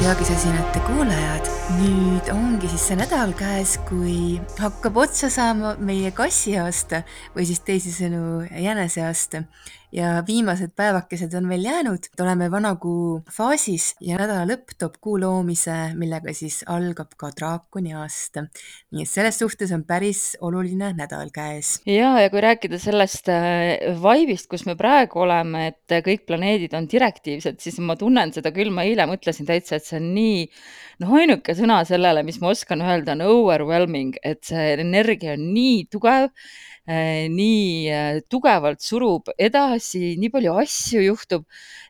Zodiaagisosinate 0.00 0.80
kuulajad, 0.80 1.48
nüüd 1.76 2.28
ongi 2.32 2.70
siis 2.72 2.86
see 2.88 2.96
nädal 2.96 3.34
käes, 3.36 3.74
kui 3.84 4.38
hakkab 4.56 4.96
otsa 5.02 5.28
saama 5.28 5.74
meie 5.76 6.08
kassiaasta 6.16 7.02
või 7.34 7.44
siis 7.44 7.60
teisisõnu 7.66 8.46
jäneseaasta 8.48 9.42
ja 9.92 10.22
viimased 10.26 10.72
päevakesed 10.76 11.34
on 11.34 11.48
veel 11.50 11.64
jäänud, 11.64 12.06
oleme 12.20 12.50
vanakuu 12.50 13.22
faasis 13.32 13.94
ja 14.00 14.18
nädala 14.20 14.46
lõpp 14.48 14.76
toob 14.78 14.98
kuu 15.02 15.16
loomise, 15.20 15.76
millega 15.98 16.34
siis 16.36 16.60
algab 16.70 17.16
ka 17.18 17.32
draakoni 17.36 17.94
aasta. 17.98 18.46
nii 18.94 19.04
et 19.04 19.10
selles 19.10 19.38
suhtes 19.42 19.72
on 19.74 19.84
päris 19.84 20.36
oluline 20.40 20.92
nädal 20.98 21.32
käes. 21.34 21.80
ja, 21.86 22.12
ja 22.22 22.30
kui 22.30 22.40
rääkida 22.44 22.78
sellest 22.78 23.28
äh, 23.32 23.96
vaibist, 24.02 24.48
kus 24.50 24.66
me 24.66 24.76
praegu 24.78 25.24
oleme, 25.26 25.66
et 25.72 25.98
kõik 26.06 26.26
planeedid 26.26 26.74
on 26.78 26.88
direktiivsed, 26.90 27.60
siis 27.60 27.80
ma 27.82 27.96
tunnen 27.98 28.32
seda 28.32 28.54
küll, 28.54 28.70
ma 28.74 28.86
eile 28.86 29.08
mõtlesin 29.10 29.48
täitsa, 29.48 29.80
et 29.80 29.88
see 29.88 29.98
on 29.98 30.10
nii 30.14 30.46
noh, 31.02 31.14
ainuke 31.18 31.54
sõna 31.58 31.82
sellele, 31.88 32.22
mis 32.26 32.40
ma 32.40 32.54
oskan 32.54 32.82
öelda, 32.84 33.18
on 33.18 33.26
overwhelming, 33.26 34.18
et 34.22 34.44
see 34.46 34.74
energia 34.78 35.34
on 35.34 35.50
nii 35.54 35.86
tugev 35.90 36.30
Äh, 36.30 36.69
nii 36.90 37.90
äh, 37.92 38.18
tugevalt 38.30 38.82
surub 38.82 39.30
edasi, 39.38 40.16
nii 40.20 40.30
palju 40.32 40.56
asju 40.62 41.02
juhtub, 41.04 41.44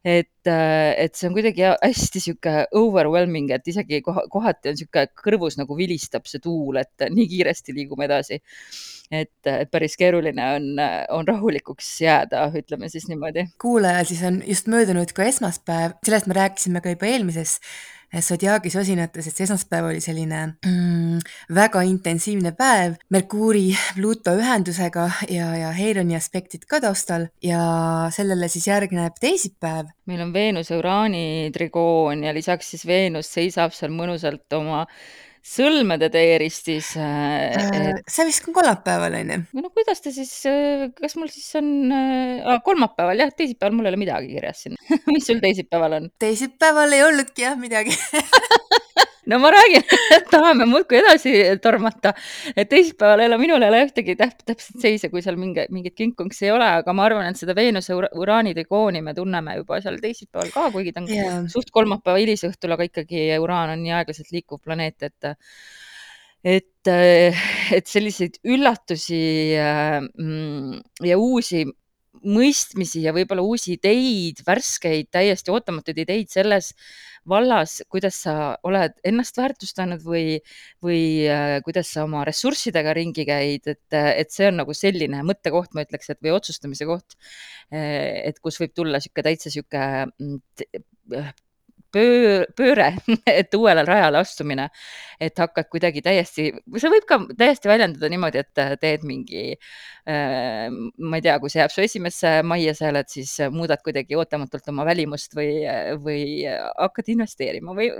et, 0.05 0.49
äh, 0.51 0.93
et 1.01 1.17
see 1.17 1.29
on 1.31 1.37
kuidagi 1.37 1.67
hästi 1.71 2.23
sihuke 2.25 2.55
overwhelming, 2.77 3.51
et 3.55 3.71
isegi 3.71 4.03
kohati 4.05 4.73
on 4.73 4.81
sihuke 4.81 5.07
kõrvus 5.23 5.57
nagu 5.61 5.77
vilistab 5.79 6.29
see 6.29 6.43
tuul, 6.45 6.81
et 6.83 7.07
nii 7.09 7.29
kiiresti 7.31 7.77
liigume 7.77 8.09
edasi. 8.11 8.41
et, 9.11 9.33
et 9.43 9.71
päris 9.71 9.97
keeruline 9.99 10.45
on, 10.57 10.67
on 11.17 11.27
rahulikuks 11.27 11.89
jääda, 12.05 12.45
ütleme 12.61 12.89
siis 12.93 13.09
niimoodi. 13.11 13.49
kuulajal 13.61 14.05
siis 14.07 14.23
on 14.27 14.43
just 14.47 14.69
möödunud 14.71 15.11
ka 15.17 15.25
esmaspäev, 15.27 15.97
sellest 16.07 16.31
me 16.31 16.37
rääkisime 16.39 16.85
ka 16.85 16.93
juba 16.95 17.11
eelmises 17.11 17.59
Zodiaagi 18.19 18.73
sosinates, 18.75 19.29
et 19.29 19.37
see 19.37 19.47
esmaspäev 19.47 19.87
oli 19.93 20.01
selline 20.03 20.41
mm, 20.67 21.21
väga 21.55 21.85
intensiivne 21.87 22.51
päev 22.59 22.97
Merkuuri 23.15 23.69
Pluto 23.95 24.35
ühendusega 24.35 25.07
ja, 25.31 25.53
ja 25.55 25.71
Heironi 25.77 26.19
aspektid 26.19 26.67
ka 26.67 26.81
taustal 26.83 27.29
ja 27.47 27.63
sellele 28.11 28.51
siis 28.51 28.67
järgneb 28.67 29.15
teisipäev. 29.23 29.95
meil 30.11 30.25
on 30.27 30.33
Veenuse 30.35 30.75
Uraani 30.77 31.51
trigoon 31.55 32.25
ja 32.27 32.35
lisaks 32.35 32.75
siis 32.75 32.87
Veenus 32.87 33.31
seisab 33.31 33.77
seal 33.77 33.95
mõnusalt 33.95 34.59
oma 34.59 34.87
sõlmede 35.41 36.11
teeristis 36.13 36.93
äh,. 37.01 37.57
Et... 37.57 38.03
see 38.11 38.27
vist 38.29 38.47
on 38.49 38.57
kolmapäeval, 38.57 39.17
on 39.21 39.33
ju? 39.35 39.39
või 39.55 39.65
no 39.65 39.73
kuidas 39.73 40.03
ta 40.05 40.13
siis, 40.15 40.33
äh, 40.51 40.89
kas 40.97 41.17
mul 41.21 41.31
siis 41.33 41.49
on 41.61 41.71
äh, 41.97 42.59
kolmapäeval 42.67 43.25
jah, 43.25 43.33
teisipäeval 43.37 43.77
mul 43.77 43.89
ei 43.89 43.95
ole 43.95 44.03
midagi 44.05 44.35
kirjas 44.35 44.65
siin 44.67 44.77
mis 45.15 45.27
sul 45.27 45.41
teisipäeval 45.43 45.99
on? 46.01 46.11
teisipäeval 46.21 46.97
ei 46.97 47.05
olnudki 47.07 47.47
jah 47.47 47.57
midagi 47.61 47.97
no 49.27 49.39
ma 49.39 49.51
räägin 49.53 49.85
tahame 50.33 50.67
muudkui 50.71 51.01
edasi 51.01 51.33
tormata, 51.63 52.13
et 52.57 52.71
teisipäeval 52.71 53.25
ei 53.25 53.31
ole, 53.31 53.39
minul 53.43 53.65
ei 53.65 53.73
ole 53.73 53.83
ühtegi 53.87 54.17
täp 54.19 54.45
täpset 54.47 54.81
seise, 54.83 55.11
kui 55.13 55.23
seal 55.25 55.39
mingi, 55.41 55.67
mingit 55.75 55.97
kinkunksi 55.99 56.49
ei 56.49 56.55
ole, 56.55 56.69
aga 56.81 56.95
ma 56.97 57.07
arvan, 57.09 57.29
et 57.31 57.41
seda 57.41 57.57
Veenuse 57.57 57.97
uraani 57.97 58.55
trikooni 58.57 59.03
me 59.05 59.15
tunneme 59.17 59.59
juba 59.61 59.81
seal 59.85 60.01
teisipäeval 60.03 60.55
ka, 60.55 60.71
kuigi 60.75 60.95
ta 60.97 61.05
on 61.05 61.11
yeah. 61.13 61.43
suht 61.53 61.73
kolmapäeva 61.75 62.23
hilisõhtul, 62.23 62.77
aga 62.77 62.89
ikkagi 62.89 63.29
uraan 63.43 63.75
on 63.77 63.85
nii 63.85 63.95
aeglaselt 63.99 64.33
liikuv 64.35 64.63
planeet, 64.65 65.11
et 65.11 65.35
et, 66.41 66.89
et 66.89 67.87
selliseid 67.87 68.39
üllatusi 68.49 69.21
mm, 70.17 70.79
ja 71.05 71.19
uusi 71.21 71.67
mõistmisi 72.27 73.05
ja 73.05 73.15
võib-olla 73.17 73.45
uusi 73.47 73.75
ideid, 73.77 74.43
värskeid, 74.47 75.09
täiesti 75.15 75.53
ootamatuid 75.55 76.03
ideid 76.05 76.31
selles 76.33 76.73
vallas, 77.29 77.79
kuidas 77.93 78.23
sa 78.25 78.35
oled 78.67 78.97
ennast 79.07 79.37
väärtustanud 79.41 80.05
või, 80.05 80.39
või 80.85 81.03
äh, 81.29 81.59
kuidas 81.65 81.93
sa 81.95 82.05
oma 82.07 82.25
ressurssidega 82.29 82.95
ringi 82.97 83.27
käid, 83.29 83.69
et, 83.71 83.85
et 83.93 84.33
see 84.33 84.49
on 84.51 84.61
nagu 84.63 84.77
selline 84.77 85.23
mõttekoht, 85.27 85.75
ma 85.75 85.85
ütleks, 85.87 86.13
et 86.13 86.21
või 86.25 86.35
otsustamise 86.39 86.89
koht, 86.89 87.19
et 87.71 88.41
kus 88.43 88.59
võib 88.61 88.73
tulla 88.75 88.99
niisugune 88.99 89.29
täitsa 89.29 89.53
niisugune 89.53 91.31
pöö, 91.93 92.45
pööre, 92.57 92.93
et 93.41 93.55
uuele 93.57 93.85
rajale 93.87 94.21
astumine, 94.21 94.69
et 95.21 95.39
hakkad 95.39 95.69
kuidagi 95.73 96.03
täiesti, 96.05 96.49
see 96.77 96.93
võib 96.93 97.07
ka 97.09 97.19
täiesti 97.39 97.71
väljenduda 97.71 98.11
niimoodi, 98.13 98.43
et 98.45 98.63
teed 98.81 99.05
mingi 99.09 99.45
äh,, 99.55 100.71
ma 100.71 101.21
ei 101.21 101.27
tea, 101.27 101.37
kui 101.43 101.53
see 101.53 101.63
jääb 101.63 101.75
su 101.75 101.85
esimesse 101.85 102.35
majja 102.47 102.75
seal, 102.79 103.01
et 103.01 103.13
siis 103.13 103.37
muudad 103.55 103.83
kuidagi 103.85 104.19
ootamatult 104.19 104.73
oma 104.73 104.87
välimust 104.89 105.37
või, 105.39 105.61
või 106.03 106.25
hakkad 106.47 107.13
investeerima 107.15 107.77
või 107.77 107.91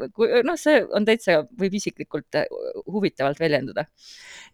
noh, 0.47 0.59
see 0.61 0.81
on 0.97 1.09
täitsa, 1.09 1.43
võib 1.61 1.79
isiklikult 1.81 2.43
huvitavalt 2.87 3.41
väljenduda. 3.41 3.87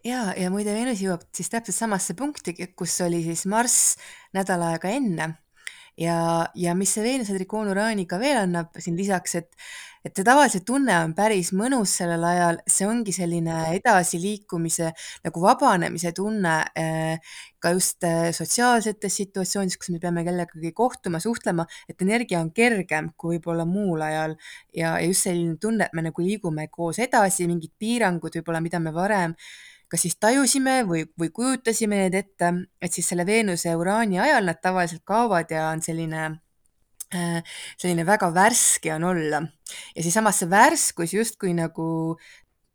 ja, 0.05 0.31
ja 0.37 0.53
muide 0.53 0.75
Venus 0.75 1.01
jõuab 1.03 1.27
siis 1.35 1.51
täpselt 1.53 1.77
samasse 1.77 2.17
punkti, 2.17 2.55
kus 2.75 2.99
oli 3.05 3.23
siis 3.25 3.45
Marss 3.49 3.97
nädal 4.35 4.65
aega 4.71 4.91
enne 4.93 5.35
ja, 5.97 6.47
ja 6.55 6.75
mis 6.77 6.93
see 6.93 7.03
Veenuse 7.05 7.35
trikoon 7.35 7.71
uraaniga 7.73 8.19
veel 8.21 8.43
annab 8.43 8.77
siin 8.81 8.97
lisaks, 8.97 9.35
et, 9.39 9.49
et 10.05 10.13
see 10.15 10.25
tavaliselt 10.27 10.65
tunne 10.67 10.93
on 11.03 11.13
päris 11.17 11.49
mõnus 11.57 11.95
sellel 11.99 12.23
ajal, 12.27 12.59
see 12.69 12.87
ongi 12.87 13.13
selline 13.15 13.57
edasiliikumise 13.79 14.91
nagu 15.25 15.43
vabanemise 15.43 16.13
tunne 16.17 16.55
eh, 16.77 17.33
ka 17.59 17.73
just 17.75 18.05
eh, 18.07 18.29
sotsiaalsetes 18.35 19.19
situatsioonides, 19.23 19.79
kus 19.81 19.91
me 19.95 20.01
peame 20.03 20.23
kellegagi 20.27 20.73
kohtuma, 20.77 21.21
suhtlema, 21.23 21.65
et 21.89 22.05
energia 22.05 22.43
on 22.43 22.53
kergem 22.55 23.11
kui 23.17 23.37
võib-olla 23.37 23.65
muul 23.65 24.05
ajal. 24.05 24.37
Ja, 24.73 24.97
ja 25.01 25.07
just 25.09 25.25
selline 25.27 25.57
tunne, 25.61 25.89
et 25.89 25.97
me 25.97 26.05
nagu 26.05 26.23
liigume 26.23 26.69
koos 26.69 27.01
edasi, 27.03 27.49
mingid 27.49 27.73
piirangud 27.79 28.37
võib-olla, 28.37 28.61
mida 28.63 28.79
me 28.83 28.93
varem 28.93 29.33
kas 29.87 30.03
siis 30.03 30.17
tajusime 30.19 30.81
või, 30.87 31.05
või 31.19 31.29
kujutasime 31.33 32.03
need 32.03 32.17
ette, 32.19 32.51
et 32.81 32.93
siis 32.93 33.07
selle 33.07 33.25
Veenuse 33.25 33.69
ja 33.69 33.77
Uraani 33.79 34.19
ajal 34.19 34.49
nad 34.49 34.59
tavaliselt 34.61 35.05
kaovad 35.07 35.51
ja 35.51 35.69
on 35.71 35.83
selline 35.85 36.25
äh, 37.15 37.55
selline 37.77 38.05
väga 38.07 38.31
värske 38.35 38.93
on 38.95 39.07
olla. 39.11 39.41
Ja 39.95 40.03
siis 40.03 40.15
samas 40.17 40.41
see 40.41 40.49
värskus 40.51 41.13
justkui 41.15 41.53
nagu 41.57 42.17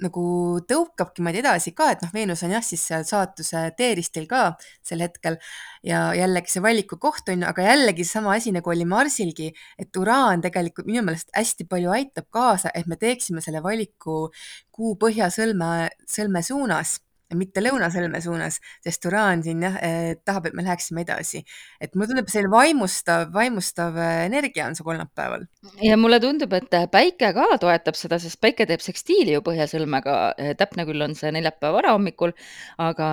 nagu 0.02 0.24
tõukabki 0.68 1.24
meid 1.24 1.38
edasi 1.40 1.72
ka, 1.76 1.90
et 1.94 2.02
noh, 2.04 2.10
Veenus 2.14 2.42
on 2.46 2.54
jah, 2.54 2.64
siis 2.64 2.82
seal 2.90 3.04
saatuse 3.08 3.64
teeristil 3.78 4.26
ka 4.30 4.42
sel 4.84 5.04
hetkel 5.04 5.38
ja 5.86 6.04
jällegi 6.16 6.52
see 6.52 6.64
valiku 6.64 6.98
koht 7.02 7.30
on 7.32 7.44
ju, 7.44 7.48
aga 7.48 7.68
jällegi 7.70 8.06
sama 8.08 8.34
asi 8.36 8.52
nagu 8.54 8.70
oli 8.70 8.86
Marsilgi, 8.88 9.52
et 9.78 10.02
uraan 10.02 10.42
tegelikult 10.44 10.90
minu 10.90 11.04
meelest 11.06 11.32
hästi 11.36 11.68
palju 11.70 11.94
aitab 11.94 12.28
kaasa, 12.34 12.74
et 12.74 12.90
me 12.90 12.98
teeksime 13.00 13.44
selle 13.44 13.62
valiku 13.64 14.26
kuu 14.72 14.96
põhjasõlme, 15.00 15.72
sõlme 16.08 16.44
suunas 16.46 16.98
mitte 17.38 17.62
lõunasõlme 17.62 18.20
suunas, 18.24 18.58
sest 18.84 19.06
uraan 19.08 19.42
siin 19.44 19.62
jah 19.64 19.76
eh, 19.84 20.14
tahab, 20.24 20.48
et 20.48 20.56
me 20.56 20.64
läheksime 20.66 21.04
edasi. 21.04 21.42
et 21.80 21.94
mulle 21.94 22.10
tundub, 22.10 22.30
selline 22.32 22.52
vaimustav, 22.52 23.28
vaimustav 23.34 23.96
eh, 23.96 24.24
energia 24.26 24.66
on 24.68 24.76
see 24.78 24.86
kolmapäeval. 24.86 25.46
ja 25.82 25.98
mulle 26.00 26.20
tundub, 26.22 26.52
et 26.58 26.76
päike 26.92 27.32
ka 27.36 27.46
toetab 27.62 27.98
seda, 27.98 28.18
sest 28.22 28.40
päike 28.42 28.66
teeb 28.68 28.84
sekstiili 28.84 29.36
ju 29.36 29.44
põhjasõlmega. 29.46 30.16
Eh, 30.38 30.52
täpne 30.58 30.86
küll 30.88 31.04
on 31.04 31.16
see 31.18 31.32
neljapäeva 31.34 31.76
varahommikul, 31.78 32.34
aga, 32.82 33.08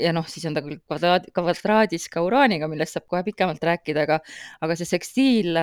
ja 0.00 0.12
noh, 0.16 0.26
siis 0.28 0.46
on 0.48 0.56
ta 0.56 0.64
küll 0.64 0.80
kvadraad, 0.80 1.30
kvadraadis 1.34 2.08
ka 2.12 2.24
uraaniga, 2.26 2.68
millest 2.70 2.98
saab 2.98 3.08
kohe 3.10 3.22
pikemalt 3.26 3.62
rääkida, 3.62 4.06
aga, 4.08 4.20
aga 4.64 4.78
see 4.78 4.88
sekstiil 4.88 5.56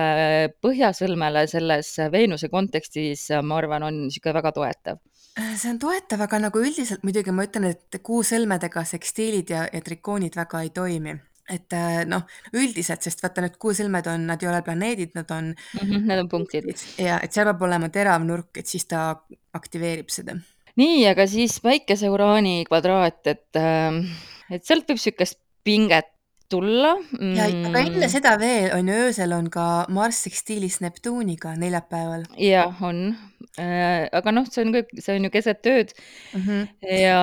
põhjasõlmele 0.64 1.46
selles 1.50 1.94
Veenuse 2.12 2.50
kontekstis, 2.52 3.28
ma 3.44 3.60
arvan, 3.60 3.86
on 3.86 4.04
niisugune 4.06 4.38
väga 4.40 4.52
toetav 4.56 5.00
see 5.38 5.70
on 5.70 5.78
toetav, 5.80 6.22
aga 6.26 6.40
nagu 6.46 6.62
üldiselt 6.62 7.04
muidugi 7.06 7.32
ma 7.34 7.46
ütlen, 7.46 7.70
et 7.70 7.98
kuusõlmedega 8.06 8.84
sekstiilid 8.88 9.52
ja, 9.54 9.64
ja 9.72 9.82
trikoonid 9.84 10.38
väga 10.38 10.62
ei 10.66 10.72
toimi. 10.74 11.16
et 11.50 11.74
äh, 11.74 12.04
noh, 12.06 12.22
üldiselt, 12.54 13.02
sest 13.02 13.24
vaata 13.24 13.42
need 13.42 13.56
kuusõlmed 13.58 14.06
on, 14.06 14.28
nad 14.28 14.42
ei 14.42 14.46
ole 14.46 14.60
planeedid, 14.62 15.16
nad 15.18 15.30
on. 15.34 15.48
-hmm, 15.50 16.04
need 16.06 16.22
on 16.22 16.28
punktid. 16.30 16.68
ja 16.98 17.18
et 17.22 17.32
seal 17.32 17.48
peab 17.48 17.62
olema 17.66 17.88
terav 17.88 18.22
nurk, 18.22 18.54
et 18.56 18.66
siis 18.66 18.86
ta 18.86 19.20
aktiveerib 19.52 20.08
seda. 20.14 20.36
nii, 20.76 21.06
aga 21.10 21.26
siis 21.26 21.58
päikese-uraani 21.60 22.64
kvadraat, 22.68 23.26
et, 23.26 23.50
ähm, 23.56 24.04
et 24.50 24.64
sealt 24.64 24.86
võib 24.86 25.00
niisugust 25.00 25.40
pinget 25.64 26.12
tulla 26.50 26.94
mm.. 26.98 27.32
ja 27.38 27.48
aga 27.48 27.82
enne 27.84 28.04
mm. 28.04 28.12
seda 28.12 28.34
veel 28.40 28.70
on 28.76 28.90
ju 28.90 28.98
öösel 29.06 29.34
on 29.36 29.50
ka 29.52 29.66
Marss 29.94 30.26
sekstiilis 30.26 30.80
Neptuuniga 30.84 31.54
neljapäeval. 31.60 32.26
jah, 32.40 32.82
on 32.86 33.10
äh,, 33.58 34.06
aga 34.12 34.34
noh, 34.34 34.48
see 34.50 34.66
on 34.66 34.74
kõik, 34.78 34.94
see 34.98 35.16
on 35.16 35.28
ju 35.28 35.32
keset 35.34 35.70
ööd 35.72 35.94
mm 36.34 36.46
-hmm. 36.46 36.68
ja 37.00 37.20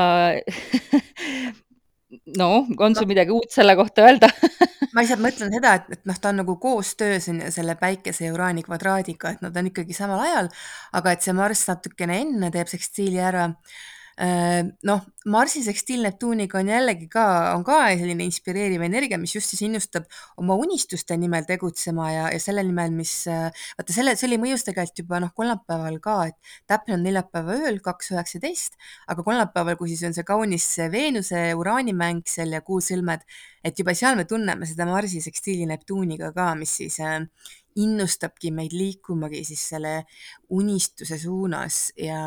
no 2.40 2.66
on 2.78 2.96
sul 2.96 3.10
midagi 3.10 3.36
uut 3.36 3.52
selle 3.52 3.76
kohta 3.76 4.08
öelda 4.08 4.32
ma 4.94 5.04
lihtsalt 5.04 5.22
mõtlen 5.22 5.52
seda, 5.54 5.76
et, 5.78 5.92
et 5.94 6.08
noh, 6.10 6.18
ta 6.18 6.32
on 6.32 6.42
nagu 6.42 6.56
koostöös 6.62 7.30
on 7.30 7.42
ju 7.44 7.52
selle 7.54 7.76
päikese 7.80 8.26
ja 8.26 8.34
uraani 8.34 8.64
kvadraadiga, 8.66 9.36
et 9.36 9.44
nad 9.46 9.58
on 9.60 9.70
ikkagi 9.70 9.94
samal 9.94 10.24
ajal, 10.26 10.50
aga 10.98 11.14
et 11.14 11.26
see 11.26 11.36
Marss 11.38 11.68
natukene 11.70 12.22
enne 12.24 12.50
teeb 12.54 12.72
sekstiili 12.72 13.22
ära 13.22 13.52
Äh, 14.18 14.64
noh, 14.82 15.04
Marsi 15.30 15.60
sekstiil 15.62 16.02
Neptuuniga 16.02 16.58
on 16.58 16.72
jällegi 16.72 17.06
ka, 17.14 17.24
on 17.54 17.62
ka 17.68 17.84
selline 18.00 18.26
inspireeriv 18.26 18.82
energia, 18.82 19.20
mis 19.22 19.36
just 19.36 19.52
siis 19.54 19.62
innustab 19.68 20.08
oma 20.42 20.56
unistuste 20.58 21.14
nimel 21.22 21.46
tegutsema 21.46 22.08
ja, 22.10 22.24
ja 22.34 22.40
selle 22.42 22.64
nimel, 22.66 22.96
mis, 22.98 23.12
äh, 23.30 23.52
vaata 23.78 23.94
selle, 23.94 24.16
see 24.18 24.26
oli 24.32 24.40
mõjus 24.42 24.66
tegelikult 24.66 25.04
juba 25.04 25.20
noh, 25.22 25.34
kolmapäeval 25.38 26.00
ka, 26.02 26.16
et 26.32 26.56
täpne 26.74 26.98
on 26.98 27.06
neljapäeva 27.06 27.60
ööl 27.68 27.78
kaks 27.86 28.10
üheksateist, 28.16 28.80
aga 29.06 29.28
kolmapäeval, 29.28 29.78
kui 29.78 29.94
siis 29.94 30.02
on 30.10 30.18
see 30.18 30.26
kaunis 30.26 30.66
Veenuse 30.90 31.44
uraanimäng 31.60 32.26
seal 32.26 32.58
ja 32.58 32.64
kuusõlmed, 32.66 33.22
et 33.62 33.78
juba 33.78 33.94
seal 33.94 34.18
me 34.18 34.26
tunneme 34.26 34.66
seda 34.66 34.90
Marsi 34.90 35.22
sekstiili 35.22 35.70
Neptuuniga 35.70 36.34
ka, 36.34 36.56
mis 36.58 36.74
siis 36.82 36.98
äh, 37.06 37.22
innustabki 37.84 38.52
meid 38.56 38.74
liikumagi 38.76 39.44
siis 39.48 39.64
selle 39.74 39.94
unistuse 40.54 41.18
suunas 41.22 41.80
ja, 42.00 42.20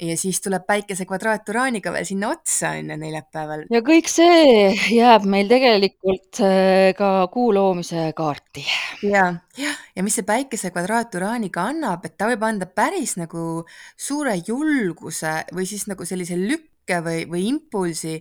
ja 0.00 0.16
siis 0.18 0.40
tuleb 0.42 0.64
päikese 0.68 1.06
kvadraat 1.08 1.48
Uraaniga 1.52 1.92
veel 1.94 2.06
sinna 2.08 2.30
otsa 2.34 2.72
ju 2.78 2.86
neljapäeval. 2.88 3.66
ja 3.70 3.82
kõik 3.86 4.10
see 4.10 4.70
jääb 4.96 5.26
meil 5.30 5.50
tegelikult 5.50 6.42
äh, 6.46 6.90
ka 6.98 7.28
kuu 7.32 7.50
loomise 7.54 8.10
kaarti. 8.16 8.64
ja, 9.06 9.26
jah, 9.60 9.82
ja 9.96 10.06
mis 10.06 10.18
see 10.18 10.26
päikese 10.26 10.72
kvadraat 10.74 11.14
Uraaniga 11.20 11.68
annab, 11.70 12.06
et 12.06 12.16
ta 12.18 12.30
võib 12.30 12.46
anda 12.46 12.66
päris 12.66 13.16
nagu 13.20 13.64
suure 13.96 14.38
julguse 14.46 15.40
või 15.54 15.68
siis 15.68 15.86
nagu 15.90 16.06
sellise 16.08 16.38
lükke 16.38 17.02
või, 17.04 17.26
või 17.30 17.46
impulsi 17.52 18.18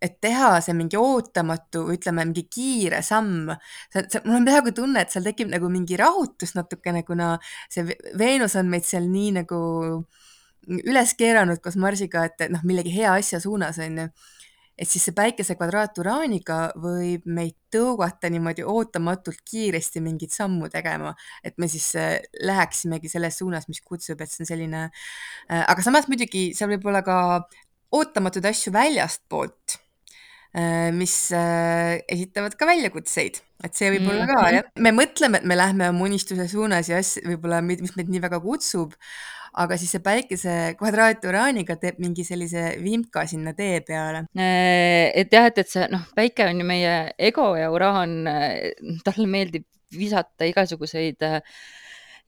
et 0.00 0.16
teha 0.24 0.54
see 0.64 0.74
mingi 0.76 0.96
ootamatu, 0.96 1.84
ütleme 1.94 2.24
mingi 2.24 2.46
kiire 2.48 3.02
samm. 3.04 3.50
mul 4.24 4.38
on 4.38 4.48
peaaegu 4.48 4.72
tunne, 4.76 5.04
et 5.04 5.12
seal 5.12 5.26
tekib 5.26 5.52
nagu 5.52 5.68
mingi 5.72 5.98
rahutus 6.00 6.56
natukene, 6.56 7.04
kuna 7.04 7.34
see 7.68 7.84
Veenus 8.18 8.56
on 8.56 8.72
meid 8.72 8.88
seal 8.88 9.08
nii 9.12 9.36
nagu 9.42 9.60
üles 10.68 11.14
keeranud 11.18 11.60
koos 11.62 11.78
Marsiga, 11.80 12.26
et 12.28 12.48
noh, 12.52 12.62
millegi 12.68 12.92
hea 12.94 13.12
asja 13.16 13.40
suunas 13.42 13.80
on 13.80 14.04
ju. 14.04 14.10
et 14.80 14.88
siis 14.88 15.02
see 15.04 15.12
päikese 15.12 15.58
kvadraat 15.58 15.98
Uraaniga 16.00 16.70
võib 16.80 17.26
meid 17.28 17.52
tõugata 17.74 18.30
niimoodi 18.32 18.64
ootamatult 18.64 19.42
kiiresti 19.44 20.00
mingit 20.00 20.32
sammu 20.32 20.70
tegema, 20.72 21.12
et 21.44 21.58
me 21.60 21.68
siis 21.68 21.90
äh, 22.00 22.14
läheksimegi 22.40 23.10
selles 23.12 23.36
suunas, 23.42 23.68
mis 23.68 23.82
kutsub, 23.84 24.22
et 24.24 24.32
see 24.32 24.40
on 24.46 24.48
selline, 24.48 24.86
äh, 24.88 25.64
aga 25.66 25.84
samas 25.84 26.08
muidugi 26.08 26.54
seal 26.56 26.72
võib 26.72 26.88
olla 26.88 27.04
ka 27.04 27.18
ootamatuid 27.92 28.48
asju 28.50 28.72
väljastpoolt 28.72 29.59
mis 30.92 31.14
äh, 31.36 32.00
esitavad 32.10 32.56
ka 32.58 32.66
väljakutseid, 32.66 33.40
et 33.64 33.74
see 33.76 33.90
võib 33.94 34.08
olla 34.10 34.26
ka 34.26 34.38
Mhm. 34.40 34.54
jah. 34.56 34.70
me 34.82 34.90
mõtleme, 34.96 35.38
et 35.38 35.44
me 35.46 35.56
lähme 35.58 35.88
oma 35.92 36.04
unistuse 36.08 36.48
suunas 36.50 36.88
ja 36.90 36.98
asj 36.98 37.20
võib-olla, 37.26 37.60
mis 37.62 37.94
meid 37.96 38.08
nii 38.10 38.22
väga 38.24 38.40
kutsub, 38.42 38.94
aga 39.54 39.76
siis 39.78 39.90
see 39.94 40.02
päikese 40.02 40.56
kvadraat 40.78 41.24
Uraaniga 41.26 41.74
teeb 41.76 41.98
mingi 41.98 42.24
sellise 42.24 42.76
vimka 42.82 43.26
sinna 43.26 43.52
tee 43.54 43.80
peale. 43.86 44.24
Äh, 44.38 45.10
et 45.14 45.32
jah, 45.32 45.46
et, 45.50 45.58
et 45.58 45.68
see 45.68 45.86
noh, 45.90 46.06
päike 46.14 46.46
on 46.46 46.60
ju 46.62 46.66
meie 46.66 46.94
ego 47.18 47.52
ja 47.58 47.70
Uraan, 47.70 48.24
talle 49.04 49.26
meeldib 49.26 49.66
visata 49.90 50.46
igasuguseid 50.46 51.22
äh, 51.26 51.40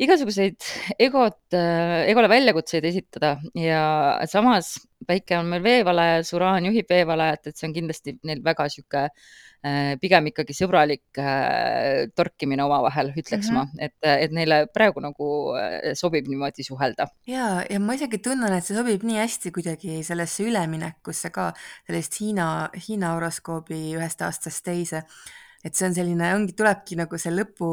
igasuguseid 0.03 0.59
egot, 1.03 1.55
egole 1.55 2.31
väljakutseid 2.31 2.87
esitada 2.89 3.37
ja 3.59 3.85
samas 4.31 4.75
päike 5.07 5.37
on 5.39 5.49
meil 5.51 5.63
veevalajas, 5.65 6.33
uraan 6.37 6.67
juhib 6.69 6.91
veevalajat, 6.91 7.49
et 7.51 7.59
see 7.59 7.69
on 7.69 7.75
kindlasti 7.75 8.15
neil 8.27 8.43
väga 8.45 8.69
sihuke 8.73 9.09
pigem 10.03 10.27
ikkagi 10.27 10.55
sõbralik 10.59 11.21
torkimine 12.19 12.65
omavahel, 12.65 13.13
ütleks 13.15 13.51
mm 13.51 13.59
-hmm. 13.59 13.75
ma, 13.77 13.85
et, 13.87 13.95
et 14.25 14.33
neile 14.35 14.65
praegu 14.75 15.03
nagu 15.05 15.29
sobib 15.99 16.27
niimoodi 16.31 16.67
suhelda. 16.67 17.07
ja, 17.27 17.63
ja 17.71 17.79
ma 17.81 17.95
isegi 17.95 18.19
tunnen, 18.19 18.53
et 18.53 18.67
see 18.67 18.77
sobib 18.77 19.07
nii 19.07 19.21
hästi 19.23 19.53
kuidagi 19.55 20.03
sellesse 20.03 20.43
üleminekusse 20.43 21.31
ka, 21.31 21.53
sellest 21.87 22.19
Hiina, 22.21 22.49
Hiina 22.89 23.15
horoskoobi 23.15 23.95
ühest 23.95 24.27
aastast 24.27 24.65
teise 24.65 25.05
et 25.63 25.77
see 25.79 25.87
on 25.89 25.97
selline, 25.97 26.33
ongi, 26.37 26.55
tulebki 26.59 26.99
nagu 26.99 27.19
see 27.21 27.33
lõpu 27.35 27.69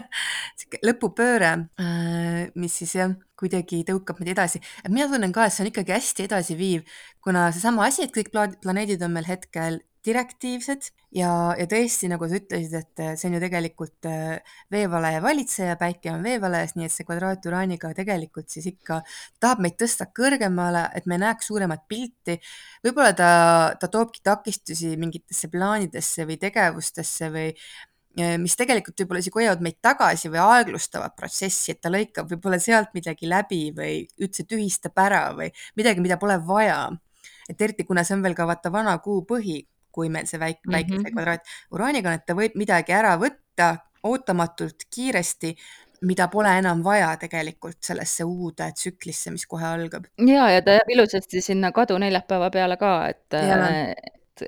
sihuke 0.58 0.80
lõpupööre, 0.86 1.52
äh, 1.82 2.42
mis 2.60 2.76
siis 2.80 2.94
jah, 2.98 3.14
kuidagi 3.38 3.82
tõukab 3.88 4.20
meid 4.20 4.34
edasi. 4.34 4.62
mina 4.88 5.08
tunnen 5.10 5.34
ka, 5.34 5.48
et 5.48 5.56
see 5.56 5.64
on 5.66 5.72
ikkagi 5.72 5.96
hästi 5.96 6.28
edasiviiv, 6.28 6.84
kuna 7.24 7.48
seesama 7.54 7.88
asi, 7.88 8.06
et 8.06 8.14
kõik 8.14 8.30
planeedid 8.34 9.02
on 9.02 9.16
meil 9.16 9.28
hetkel 9.28 9.82
direktiivsed 10.04 10.90
ja, 11.16 11.30
ja 11.58 11.66
tõesti, 11.70 12.08
nagu 12.10 12.26
sa 12.28 12.38
ütlesid, 12.38 12.74
et 12.76 13.02
äh, 13.02 13.14
see 13.18 13.28
on 13.30 13.36
ju 13.36 13.40
tegelikult 13.42 14.08
äh, 14.10 14.56
veevalaja 14.72 15.22
valitseja, 15.24 15.78
päike 15.80 16.12
on 16.12 16.24
veevalajas, 16.26 16.74
nii 16.76 16.88
et 16.88 16.94
see 16.94 17.06
kvadraat 17.06 17.46
Uraaniga 17.48 17.92
tegelikult 17.96 18.52
siis 18.52 18.68
ikka 18.72 19.00
tahab 19.42 19.62
meid 19.64 19.78
tõsta 19.80 20.08
kõrgemale, 20.14 20.86
et 20.98 21.08
me 21.10 21.18
näeks 21.22 21.48
suuremat 21.50 21.86
pilti. 21.88 22.38
võib-olla 22.84 23.14
ta, 23.16 23.32
ta 23.80 23.88
toobki 23.88 24.24
takistusi 24.24 24.94
mingitesse 25.00 25.50
plaanidesse 25.52 26.28
või 26.28 26.38
tegevustesse 26.42 27.30
või 27.34 27.48
äh, 27.54 28.36
mis 28.40 28.58
tegelikult 28.60 29.00
võib-olla 29.00 29.24
isegi 29.24 29.40
hoiavad 29.40 29.64
meid 29.64 29.80
tagasi 29.84 30.32
või 30.32 30.42
aeglustavad 30.44 31.14
protsessi, 31.16 31.72
et 31.72 31.80
ta 31.80 31.92
lõikab 31.92 32.28
võib-olla 32.32 32.58
sealt 32.62 32.92
midagi 32.96 33.30
läbi 33.30 33.68
või 33.76 34.02
üldse 34.20 34.44
tühistab 34.50 34.98
ära 35.06 35.28
või 35.36 35.52
midagi, 35.78 36.04
mida 36.04 36.18
pole 36.20 36.40
vaja. 36.44 36.90
et 37.48 37.60
eriti, 37.60 37.84
kuna 37.84 38.04
see 38.04 38.16
on 38.16 38.22
veel 38.24 38.34
ka 38.34 38.46
vaata 38.48 38.70
vana 38.72 38.98
kuu 39.04 39.22
põhi, 39.28 39.62
kui 39.94 40.10
meil 40.12 40.26
see 40.30 40.40
väike, 40.40 40.60
väikese 40.70 40.98
mm 40.98 41.04
-hmm. 41.04 41.16
kvadraat 41.16 41.54
uraaniga 41.72 42.10
on, 42.10 42.20
et 42.20 42.26
ta 42.26 42.36
võib 42.38 42.58
midagi 42.58 42.92
ära 42.92 43.14
võtta 43.20 43.76
ootamatult, 44.04 44.84
kiiresti, 44.94 45.54
mida 46.04 46.26
pole 46.28 46.50
enam 46.58 46.82
vaja 46.84 47.14
tegelikult 47.20 47.78
sellesse 47.80 48.24
uude 48.24 48.66
tsüklisse, 48.72 49.30
mis 49.30 49.46
kohe 49.46 49.66
algab. 49.66 50.04
ja, 50.18 50.50
ja 50.50 50.62
ta 50.62 50.76
jääb 50.78 50.90
ilusasti 50.96 51.40
sinna 51.40 51.72
kadu 51.72 51.98
neljapäeva 51.98 52.50
peale 52.50 52.76
ka, 52.76 53.08
et 53.08 53.38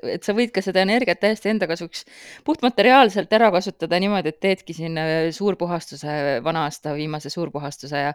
et, 0.01 0.23
sa 0.25 0.35
võid 0.37 0.51
ka 0.55 0.63
seda 0.65 0.81
energiat 0.83 1.19
täiesti 1.21 1.51
enda 1.51 1.67
kasuks 1.69 2.03
puhtmateriaalselt 2.47 3.31
ära 3.37 3.49
kasutada 3.53 3.99
niimoodi, 4.01 4.33
et 4.33 4.39
teedki 4.43 4.75
siin 4.75 4.99
suurpuhastuse, 5.35 6.17
vana-aasta 6.45 6.95
viimase 6.97 7.31
suurpuhastuse 7.33 8.03
ja 8.07 8.13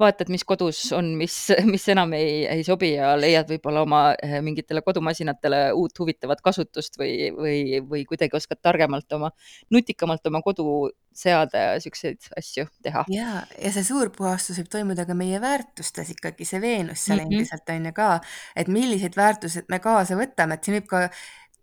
vaatad, 0.00 0.30
mis 0.32 0.44
kodus 0.48 0.82
on, 0.96 1.12
mis, 1.20 1.36
mis 1.74 1.88
enam 1.92 2.14
ei, 2.18 2.44
ei 2.50 2.64
sobi 2.66 2.94
ja 2.94 3.12
leiad 3.20 3.50
võib-olla 3.50 3.84
oma 3.86 4.02
äh, 4.14 4.38
mingitele 4.44 4.82
kodumasinatele 4.86 5.62
uut 5.76 5.98
huvitavat 5.98 6.42
kasutust 6.44 6.98
või, 7.00 7.30
või, 7.36 7.62
või 7.86 8.04
kuidagi 8.08 8.36
oskad 8.38 8.62
targemalt 8.62 9.18
oma, 9.18 9.32
nutikamalt 9.70 10.26
oma 10.30 10.42
kodu 10.46 10.90
seada 11.12 11.64
ja 11.64 11.80
siukseid 11.82 12.30
asju 12.38 12.66
teha. 12.82 13.04
ja, 13.12 13.42
ja 13.58 13.72
see 13.74 13.84
suurpuhastus 13.86 14.60
võib 14.60 14.70
toimuda 14.72 15.06
ka 15.08 15.16
meie 15.18 15.40
väärtustes 15.42 16.14
ikkagi, 16.14 16.46
see 16.48 16.60
Veenus 16.62 17.04
seal 17.04 17.18
mm 17.18 17.26
-hmm. 17.26 17.40
endiselt 17.40 17.74
on 17.74 17.90
ju 17.90 17.92
ka, 17.96 18.10
et 18.56 18.68
millised 18.68 19.16
väärtused 19.16 19.68
me 19.68 19.78
kaasa 19.78 20.18
võtame, 20.18 20.54
et 20.54 20.64
siin 20.64 20.78
võib 20.78 20.90
ka 20.90 21.08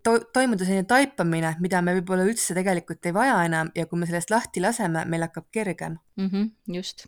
to 0.04 0.18
toimuda 0.34 0.66
selline 0.66 0.88
taipamine, 0.88 1.56
mida 1.60 1.82
me 1.82 1.96
võib-olla 2.00 2.28
üldse 2.28 2.56
tegelikult 2.56 3.06
ei 3.06 3.14
vaja 3.14 3.40
enam 3.46 3.72
ja 3.76 3.86
kui 3.86 4.00
me 4.00 4.06
sellest 4.06 4.32
lahti 4.32 4.64
laseme, 4.64 5.06
meil 5.06 5.28
hakkab 5.28 5.48
kergem 5.52 5.98
mm. 6.16 6.30
-hmm, 6.30 6.52
just 6.80 7.08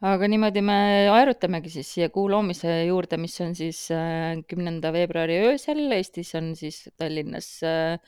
aga 0.00 0.28
niimoodi 0.30 0.62
me 0.62 0.78
aerutamegi 1.10 1.70
siis 1.70 1.88
siia 1.94 2.08
kuu 2.14 2.28
loomise 2.30 2.84
juurde, 2.86 3.18
mis 3.18 3.34
on 3.40 3.54
siis 3.58 3.88
äh, 3.90 4.38
kümnenda 4.50 4.92
veebruari 4.94 5.40
öösel, 5.48 5.90
Eestis 5.92 6.34
on 6.38 6.54
siis 6.56 6.84
Tallinnas 6.96 7.50
äh, 7.66 7.98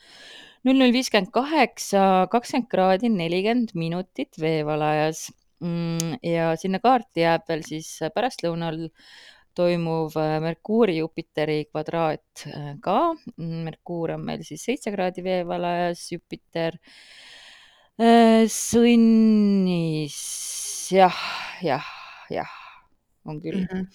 null 0.67 0.77
null 0.81 0.93
viiskümmend 0.93 1.31
kaheksa, 1.33 2.27
kakskümmend 2.33 2.69
kraadi, 2.71 3.09
nelikümmend 3.13 3.75
minutit 3.77 4.37
veevalajas. 4.41 5.29
Mm, 5.61 6.15
ja 6.25 6.55
sinna 6.57 6.79
kaarti 6.81 7.21
jääb 7.21 7.45
veel 7.49 7.61
siis 7.65 7.89
pärastlõunal 8.15 8.87
toimuv 9.57 10.15
äh, 10.17 10.39
Merkuuri-Jupiteri 10.41 11.67
kvadraat 11.69 12.45
äh, 12.49 12.71
ka. 12.81 12.97
Merkuur 13.37 14.15
on 14.15 14.25
meil 14.25 14.45
siis 14.47 14.65
seitse 14.65 14.93
kraadi 14.93 15.21
veevalajas, 15.25 16.01
Jupiter 16.15 16.79
äh, 18.01 18.47
sõnnis 18.49 20.17
jah, 20.95 21.23
jah, 21.61 21.85
jah, 22.33 22.59
on 23.25 23.41
küll 23.43 23.61
mm. 23.61 23.69
-hmm. 23.69 23.85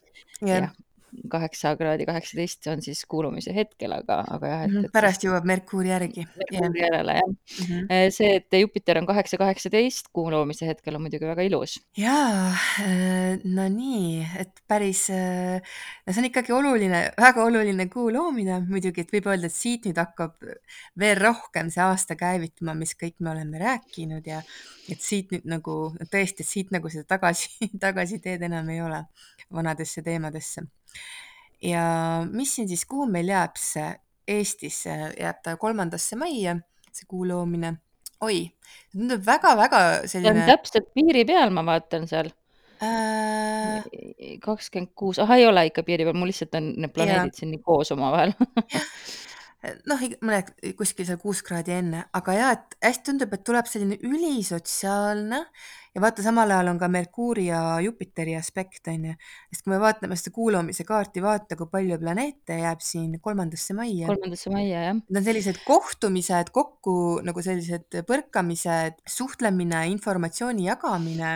Yeah. 0.46 0.68
jah 0.68 0.85
kaheksa 1.30 1.74
kraadi 1.78 2.06
kaheksateist 2.08 2.66
on 2.72 2.82
siis 2.84 3.02
kuulumise 3.08 3.54
hetkel, 3.54 3.92
aga, 3.96 4.20
aga 4.36 4.50
jah, 4.50 4.64
et, 4.66 4.72
mhm, 4.72 4.88
et. 4.88 4.92
pärast 4.94 5.24
jõuab 5.26 5.46
Merkuur 5.48 5.86
järgi. 5.88 6.26
Merkuuri 6.36 6.82
järele 6.82 7.16
jah 7.18 7.26
mm. 7.26 7.66
-hmm. 7.66 8.14
see, 8.14 8.36
et 8.40 8.58
Jupiter 8.60 9.00
on 9.00 9.06
kaheksa 9.06 9.38
kaheksateist 9.40 10.10
kuu 10.12 10.30
loomise 10.30 10.66
hetkel 10.66 10.96
on 10.96 11.06
muidugi 11.06 11.26
väga 11.26 11.42
ilus. 11.42 11.78
jaa, 11.96 12.52
äh, 12.82 13.38
no 13.44 13.68
nii, 13.68 14.26
et 14.38 14.62
päris, 14.68 15.08
äh, 15.10 15.60
no 16.06 16.12
see 16.12 16.22
on 16.22 16.30
ikkagi 16.30 16.52
oluline, 16.52 17.02
väga 17.20 17.44
oluline 17.44 17.88
kuu 17.92 18.12
loomine 18.12 18.60
muidugi, 18.68 19.00
et 19.00 19.12
võib 19.12 19.30
öelda, 19.32 19.50
et 19.50 19.56
siit 19.56 19.86
nüüd 19.86 19.98
hakkab 20.00 20.36
veel 20.98 21.20
rohkem 21.20 21.70
see 21.70 21.82
aasta 21.82 22.16
käivituma, 22.16 22.74
mis 22.74 22.96
kõik 22.98 23.16
me 23.20 23.30
oleme 23.30 23.58
rääkinud 23.62 24.26
ja 24.26 24.42
et 24.90 25.02
siit 25.02 25.32
nüüd 25.34 25.46
nagu 25.50 25.76
tõesti, 26.12 26.44
et 26.44 26.50
siit 26.50 26.72
nagu 26.74 26.90
seda 26.92 27.06
tagasi, 27.16 27.70
tagasiteed 27.86 28.42
enam 28.48 28.68
ei 28.74 28.82
ole 28.84 29.04
vanadesse 29.52 30.02
teemadesse 30.02 30.66
ja 31.62 31.84
mis 32.30 32.54
siin 32.56 32.68
siis, 32.68 32.84
kuhu 32.88 33.08
meil 33.10 33.30
jääb 33.32 33.58
see 33.60 33.88
Eestisse, 34.26 34.94
jääb 35.14 35.38
ta 35.44 35.54
kolmandasse 35.60 36.18
majja, 36.18 36.56
see 36.90 37.06
kuu 37.08 37.28
loomine. 37.28 37.76
oi, 38.26 38.40
tundub 38.90 39.22
väga-väga 39.26 39.82
selline. 40.10 40.46
täpselt 40.48 40.88
piiri 40.96 41.24
peal, 41.28 41.52
ma 41.54 41.62
vaatan 41.66 42.08
seal. 42.10 42.32
Äh. 42.82 43.84
26, 44.42 45.22
ahah, 45.22 45.38
ei 45.38 45.46
ole 45.46 45.66
ikka 45.70 45.84
piiri 45.86 46.04
peal, 46.08 46.18
mul 46.18 46.32
lihtsalt 46.32 46.58
on 46.58 46.72
need 46.82 46.92
planeedid 46.96 47.38
siin 47.38 47.54
nii 47.54 47.62
koos 47.64 47.92
omavahel. 47.94 48.34
Noh, 49.88 50.02
ig 50.04 50.18
mõned 50.22 50.52
kuskil 50.78 51.06
seal 51.08 51.18
6 51.18 51.40
kraadi 51.46 51.72
enne, 51.74 52.04
aga 52.14 52.34
jaa, 52.36 52.50
et 52.54 52.76
hästi 52.84 53.08
tundub, 53.08 53.32
et 53.34 53.44
tuleb 53.46 53.66
selline 53.70 53.96
ülisotsiaalne 54.04 55.40
ja 55.96 56.02
vaata, 56.04 56.22
samal 56.22 56.52
ajal 56.52 56.70
on 56.74 56.80
ka 56.80 56.90
Merkuuri 56.92 57.46
ja 57.48 57.60
Jupiteri 57.82 58.36
aspekt, 58.36 58.84
on 58.92 59.08
ju. 59.08 59.14
sest 59.50 59.64
kui 59.64 59.72
me 59.72 59.80
vaatame 59.80 60.18
seda 60.20 60.34
kuulamise 60.36 60.84
kaarti, 60.86 61.24
vaata, 61.24 61.56
kui 61.58 61.70
palju 61.72 61.98
planeete 62.02 62.60
jääb 62.60 62.84
siin 62.84 63.16
kolmandasse 63.24 63.74
majja. 63.78 64.10
kolmandasse 64.12 64.52
majja, 64.52 64.84
jah. 64.90 65.00
Need 65.00 65.22
on 65.22 65.26
sellised 65.30 65.62
kohtumised, 65.64 66.52
kokku 66.54 66.96
nagu 67.26 67.44
sellised 67.48 68.02
põrkamised, 68.10 69.00
suhtlemine, 69.16 69.86
informatsiooni 69.96 70.68
jagamine, 70.68 71.32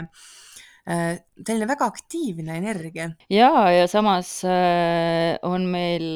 selline 0.87 1.67
väga 1.69 1.87
aktiivne 1.91 2.57
energia. 2.59 3.11
jaa, 3.31 3.65
ja 3.75 3.87
samas 3.91 4.31
äh, 4.49 5.37
on 5.47 5.67
meil 5.71 6.07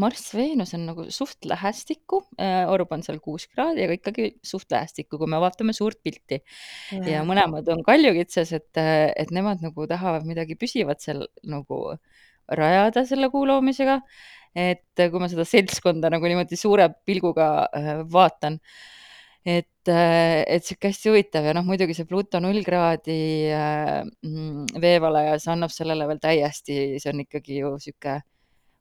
Marss, 0.00 0.32
Veenus 0.34 0.74
on 0.76 0.86
nagu 0.88 1.06
suht 1.14 1.46
lähestikku, 1.48 2.20
orb 2.74 2.92
on 2.94 3.04
seal 3.06 3.20
6 3.22 3.48
kraadi, 3.54 3.86
aga 3.86 3.98
ikkagi 3.98 4.28
suht 4.44 4.70
lähestikku, 4.74 5.18
kui 5.20 5.30
me 5.30 5.40
vaatame 5.42 5.76
suurt 5.76 6.02
pilti. 6.02 6.42
ja 7.06 7.22
mõlemad 7.26 7.68
on 7.72 7.84
kaljukitsas, 7.86 8.52
et, 8.58 8.82
et 8.82 9.34
nemad 9.34 9.62
nagu 9.64 9.88
tahavad 9.90 10.26
midagi 10.28 10.58
püsivat 10.58 11.04
seal 11.04 11.26
nagu 11.46 11.96
rajada 12.50 13.04
selle 13.08 13.30
kuu 13.32 13.46
loomisega. 13.48 14.00
et 14.54 15.00
kui 15.10 15.18
ma 15.18 15.26
seda 15.26 15.42
seltskonda 15.48 16.10
nagu 16.14 16.28
niimoodi 16.30 16.54
suure 16.58 16.86
pilguga 17.06 17.48
äh, 17.74 18.04
vaatan, 18.06 18.60
et, 19.44 19.88
et 19.88 20.64
sihuke 20.64 20.88
hästi 20.88 21.10
huvitav 21.12 21.46
ja 21.46 21.54
noh, 21.56 21.64
muidugi 21.68 21.96
see 21.96 22.08
Pluto 22.08 22.40
null 22.40 22.64
kraadi 22.64 23.16
äh, 23.52 24.00
veevalajas 24.80 25.48
annab 25.52 25.72
sellele 25.72 26.08
veel 26.08 26.22
täiesti, 26.22 26.78
see 27.00 27.12
on 27.12 27.24
ikkagi 27.26 27.60
ju 27.60 27.74
sihuke, 27.82 28.18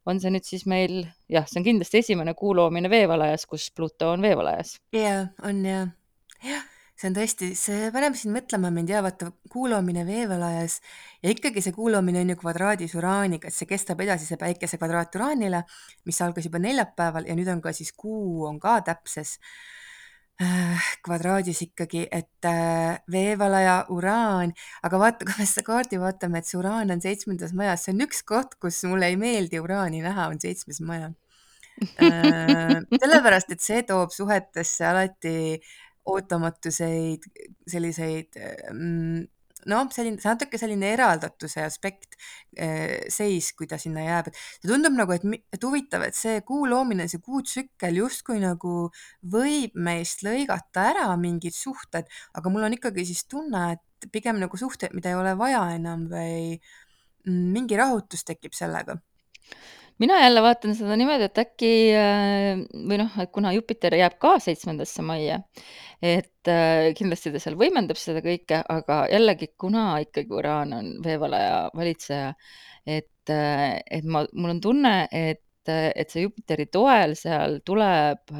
on 0.08 0.22
see 0.24 0.32
nüüd 0.34 0.48
siis 0.48 0.68
meil, 0.70 1.02
jah, 1.32 1.48
see 1.50 1.60
on 1.60 1.68
kindlasti 1.68 2.04
esimene 2.04 2.36
kuu 2.40 2.56
loomine 2.56 2.92
veevalajas, 2.92 3.48
kus 3.50 3.70
Pluto 3.76 4.14
on 4.16 4.24
veevalajas. 4.24 4.78
jaa, 4.96 5.26
on 5.44 5.60
jaa. 5.68 5.84
jah, 6.48 6.64
see 6.96 7.12
on 7.12 7.20
tõesti, 7.20 7.52
see 7.60 7.92
paneb 7.92 8.16
sind 8.16 8.36
mõtlema 8.38 8.72
mind 8.72 8.96
ja 8.96 9.04
vaata, 9.04 9.34
kuu 9.52 9.68
loomine 9.68 10.08
veevalajas 10.08 10.80
ja 11.26 11.36
ikkagi 11.36 11.66
see 11.66 11.76
kuu 11.76 11.92
loomine 11.92 12.24
on 12.24 12.36
ju 12.38 12.40
kvadraadis 12.40 12.96
Uraaniga, 12.96 13.52
et 13.52 13.60
see 13.60 13.68
kestab 13.68 14.00
edasi, 14.08 14.32
see 14.32 14.40
päikese 14.40 14.80
kvadraat 14.80 15.20
Uraanile, 15.20 15.66
mis 16.08 16.24
algas 16.24 16.48
juba 16.48 16.64
neljapäeval 16.64 17.28
ja 17.28 17.36
nüüd 17.36 17.52
on 17.52 17.60
ka 17.60 17.76
siis 17.76 17.92
kuu 17.92 18.48
on 18.48 18.64
ka 18.64 18.80
täpses 18.88 19.36
äh, 19.36 19.82
kvadraadis 21.06 21.62
ikkagi, 21.68 22.08
et 22.12 22.48
äh, 22.50 22.98
veevalaja 23.12 23.76
Uraan, 23.94 24.54
aga 24.84 25.00
vaata, 25.00 25.26
kui 25.28 25.36
me 25.40 25.48
seda 25.50 25.66
kaardi 25.68 26.00
vaatame, 26.02 26.42
et 26.42 26.50
see 26.50 26.60
Uraan 26.60 26.94
on 26.94 27.04
seitsmendas 27.04 27.54
majas, 27.58 27.86
see 27.86 27.94
on 27.94 28.06
üks 28.08 28.24
koht, 28.28 28.58
kus 28.62 28.82
mulle 28.90 29.12
ei 29.12 29.20
meeldi 29.20 29.62
Uraani 29.62 30.02
näha, 30.06 30.30
on 30.34 30.42
seitsmes 30.42 30.82
maja 30.86 31.12
äh,. 32.02 32.82
sellepärast, 33.04 33.54
et 33.54 33.64
see 33.64 33.84
toob 33.88 34.14
suhetesse 34.16 34.90
alati 34.90 35.38
ootamatuseid, 36.10 37.30
selliseid 37.70 38.36
mm, 38.74 39.22
noh, 39.72 39.88
selline, 39.94 40.20
see 40.22 40.32
natuke 40.32 40.60
selline 40.62 40.90
eraldatuse 40.94 41.64
aspekt, 41.66 42.18
seis, 43.14 43.52
kui 43.58 43.70
ta 43.70 43.80
sinna 43.82 44.04
jääb, 44.06 44.30
et 44.30 44.40
see 44.40 44.70
tundub 44.70 44.96
nagu, 44.98 45.16
et, 45.16 45.26
et 45.56 45.68
huvitav, 45.68 46.06
et 46.08 46.18
see 46.18 46.42
kuu 46.48 46.68
loomine, 46.70 47.08
see 47.12 47.24
kuutsükkel 47.24 48.02
justkui 48.02 48.42
nagu 48.44 48.76
võib 49.36 49.76
meist 49.76 50.26
lõigata 50.26 50.90
ära 50.94 51.08
mingid 51.20 51.56
suhted, 51.58 52.10
aga 52.38 52.54
mul 52.54 52.68
on 52.70 52.78
ikkagi 52.78 53.08
siis 53.10 53.26
tunne, 53.32 53.66
et 53.78 54.10
pigem 54.14 54.42
nagu 54.42 54.60
suhted, 54.60 54.94
mida 54.98 55.14
ei 55.14 55.20
ole 55.20 55.38
vaja 55.40 55.64
enam 55.78 56.08
või 56.12 56.58
mingi 57.30 57.80
rahutus 57.80 58.26
tekib 58.28 58.56
sellega 58.56 58.98
mina 60.04 60.20
jälle 60.22 60.44
vaatan 60.44 60.76
seda 60.78 60.98
niimoodi, 61.00 61.30
et 61.30 61.40
äkki 61.44 61.72
või 62.74 63.00
noh, 63.02 63.16
et 63.24 63.32
kuna 63.34 63.54
Jupiter 63.56 63.96
jääb 63.98 64.18
ka 64.22 64.36
seitsmendasse 64.44 65.06
majja, 65.06 65.40
et 66.04 66.52
kindlasti 66.98 67.32
ta 67.34 67.42
seal 67.42 67.58
võimendab 67.60 68.00
seda 68.00 68.24
kõike, 68.26 68.60
aga 68.76 69.04
jällegi, 69.12 69.54
kuna 69.60 69.86
ikkagi 70.04 70.36
Uraan 70.36 70.76
on 70.76 70.92
veevalaja 71.06 71.58
valitseja, 71.76 72.34
et, 72.86 73.34
et 73.34 74.06
ma, 74.06 74.26
mul 74.36 74.56
on 74.58 74.62
tunne, 74.64 74.96
et, 75.12 75.44
et 75.72 76.12
see 76.12 76.26
Jupiteri 76.26 76.68
toel 76.72 77.16
seal 77.20 77.62
tuleb, 77.66 78.36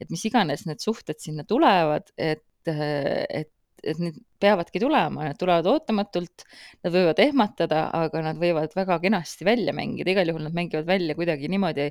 et 0.00 0.10
mis 0.10 0.24
iganes 0.30 0.64
need 0.68 0.80
suhted 0.82 1.20
sinna 1.20 1.44
tulevad, 1.48 2.08
et, 2.16 2.46
et 2.68 3.53
et 3.86 4.00
need 4.02 4.20
peavadki 4.42 4.80
tulema, 4.82 5.24
need 5.28 5.38
tulevad 5.40 5.66
ootamatult, 5.70 6.44
nad 6.84 6.94
võivad 6.94 7.20
ehmatada, 7.24 7.84
aga 7.96 8.22
nad 8.26 8.40
võivad 8.40 8.74
väga 8.76 8.98
kenasti 9.02 9.46
välja 9.48 9.74
mängida, 9.76 10.12
igal 10.12 10.32
juhul 10.32 10.44
nad 10.46 10.56
mängivad 10.56 10.88
välja 10.88 11.16
kuidagi 11.18 11.48
niimoodi, 11.52 11.90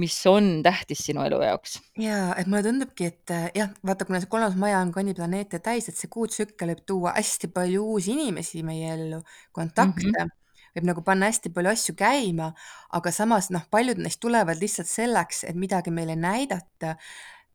mis 0.00 0.18
on 0.30 0.52
tähtis 0.64 1.04
sinu 1.08 1.24
elu 1.26 1.40
jaoks. 1.44 1.78
jaa, 2.00 2.32
et 2.40 2.50
mulle 2.50 2.64
tundubki, 2.68 3.10
et 3.12 3.34
jah, 3.58 3.72
vaata, 3.86 4.08
kuna 4.08 4.22
see 4.22 4.30
kolmas 4.32 4.56
maja 4.60 4.80
on 4.84 4.92
kanniplaneete 4.94 5.62
täis, 5.64 5.88
et 5.88 5.98
see 5.98 6.12
kuutsükkel 6.12 6.74
võib 6.74 6.86
tuua 6.88 7.16
hästi 7.18 7.52
palju 7.52 7.88
uusi 7.94 8.16
inimesi 8.16 8.64
meie 8.66 8.94
ellu, 8.96 9.24
kontakte. 9.52 10.08
Mm, 10.08 10.20
-hmm 10.20 10.38
võib 10.72 10.88
nagu 10.88 11.02
panna 11.04 11.28
hästi 11.28 11.52
palju 11.52 11.72
asju 11.72 11.94
käima, 11.98 12.52
aga 12.96 13.12
samas 13.12 13.50
noh, 13.52 13.64
paljud 13.70 14.00
neist 14.00 14.22
tulevad 14.24 14.60
lihtsalt 14.60 14.88
selleks, 14.88 15.44
et 15.44 15.58
midagi 15.58 15.92
meile 15.94 16.16
näidata 16.16 16.96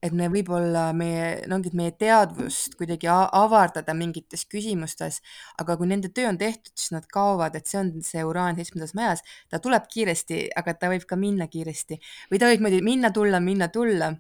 et 0.03 0.13
me 0.13 0.27
võib-olla 0.29 0.91
meie, 0.93 1.43
no 1.49 1.57
ongi, 1.57 1.71
et 1.71 1.77
meie 1.77 1.93
teadvust 1.97 2.75
kuidagi 2.77 3.09
avardada 3.09 3.95
mingites 3.97 4.45
küsimustes, 4.49 5.19
aga 5.61 5.77
kui 5.79 5.89
nende 5.89 6.11
töö 6.13 6.27
on 6.29 6.37
tehtud, 6.37 6.73
siis 6.77 6.93
nad 6.93 7.07
kaovad, 7.11 7.57
et 7.57 7.69
see 7.69 7.79
on 7.81 7.89
see 8.05 8.23
uraan 8.25 8.59
seitsmendas 8.59 8.93
majas, 8.97 9.23
ta 9.49 9.59
tuleb 9.63 9.87
kiiresti, 9.91 10.43
aga 10.59 10.75
ta 10.77 10.91
võib 10.93 11.07
ka 11.09 11.17
minna 11.19 11.49
kiiresti. 11.49 11.97
Või 12.31 12.41
ta 12.41 12.51
võib 12.51 12.61
niimoodi 12.61 12.83
minna-tulla, 12.85 13.41
minna-tulla 13.43 14.11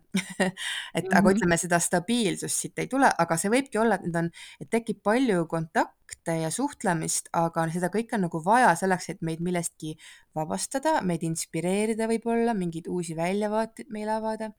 et 0.97 1.11
aga 1.13 1.35
ütleme, 1.35 1.59
seda 1.61 1.79
stabiilsust 1.83 2.65
siit 2.65 2.81
ei 2.81 2.89
tule, 2.89 3.09
aga 3.09 3.37
see 3.37 3.53
võibki 3.53 3.81
olla, 3.81 3.99
et 3.99 4.07
need 4.07 4.21
on, 4.23 4.31
et 4.63 4.71
tekib 4.73 5.03
palju 5.05 5.45
kontakte 5.51 6.39
ja 6.41 6.49
suhtlemist, 6.53 7.29
aga 7.37 7.67
seda 7.73 7.91
kõike 7.93 8.17
on 8.17 8.25
nagu 8.25 8.41
vaja 8.43 8.73
selleks, 8.79 9.11
et 9.13 9.21
meid 9.25 9.43
millestki 9.45 9.93
vabastada, 10.37 10.99
meid 11.05 11.25
inspireerida 11.27 12.09
võib-olla, 12.09 12.57
mingeid 12.57 12.89
uusi 12.89 13.17
väljavaateid 13.17 13.93
meile 13.93 14.17
avada 14.17 14.55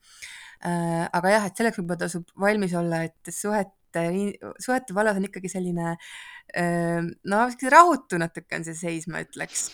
aga 0.67 1.35
jah, 1.35 1.49
et 1.49 1.59
selleks 1.59 1.79
võib-olla 1.79 2.03
tasub 2.05 2.29
valmis 2.41 2.75
olla, 2.79 3.05
et 3.07 3.33
suhete, 3.33 4.05
suhete 4.63 4.97
vallas 4.97 5.19
on 5.21 5.29
ikkagi 5.29 5.51
selline 5.53 5.93
äh, 5.95 7.03
no 7.03 7.43
rahutu 7.71 8.19
natuke 8.19 8.59
on 8.59 8.67
see 8.67 8.79
seis, 8.79 9.09
ma 9.11 9.23
ütleks. 9.23 9.69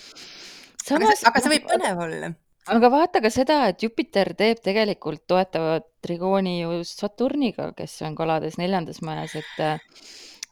aga 0.90 1.12
see, 1.12 1.28
aga 1.30 1.40
see 1.44 1.54
võib 1.54 1.70
põnev 1.70 2.02
olla. 2.06 2.34
aga 2.74 2.90
vaata 2.92 3.22
ka 3.24 3.32
seda, 3.32 3.62
et 3.72 3.82
Jupiter 3.84 4.34
teeb 4.36 4.60
tegelikult 4.64 5.24
toetavat 5.30 5.88
trigooni 6.04 6.60
ju 6.60 6.82
Saturniga, 6.84 7.72
kes 7.76 8.02
on 8.04 8.16
kalades 8.18 8.60
neljandas 8.60 9.00
majas, 9.04 9.38
et 9.40 9.88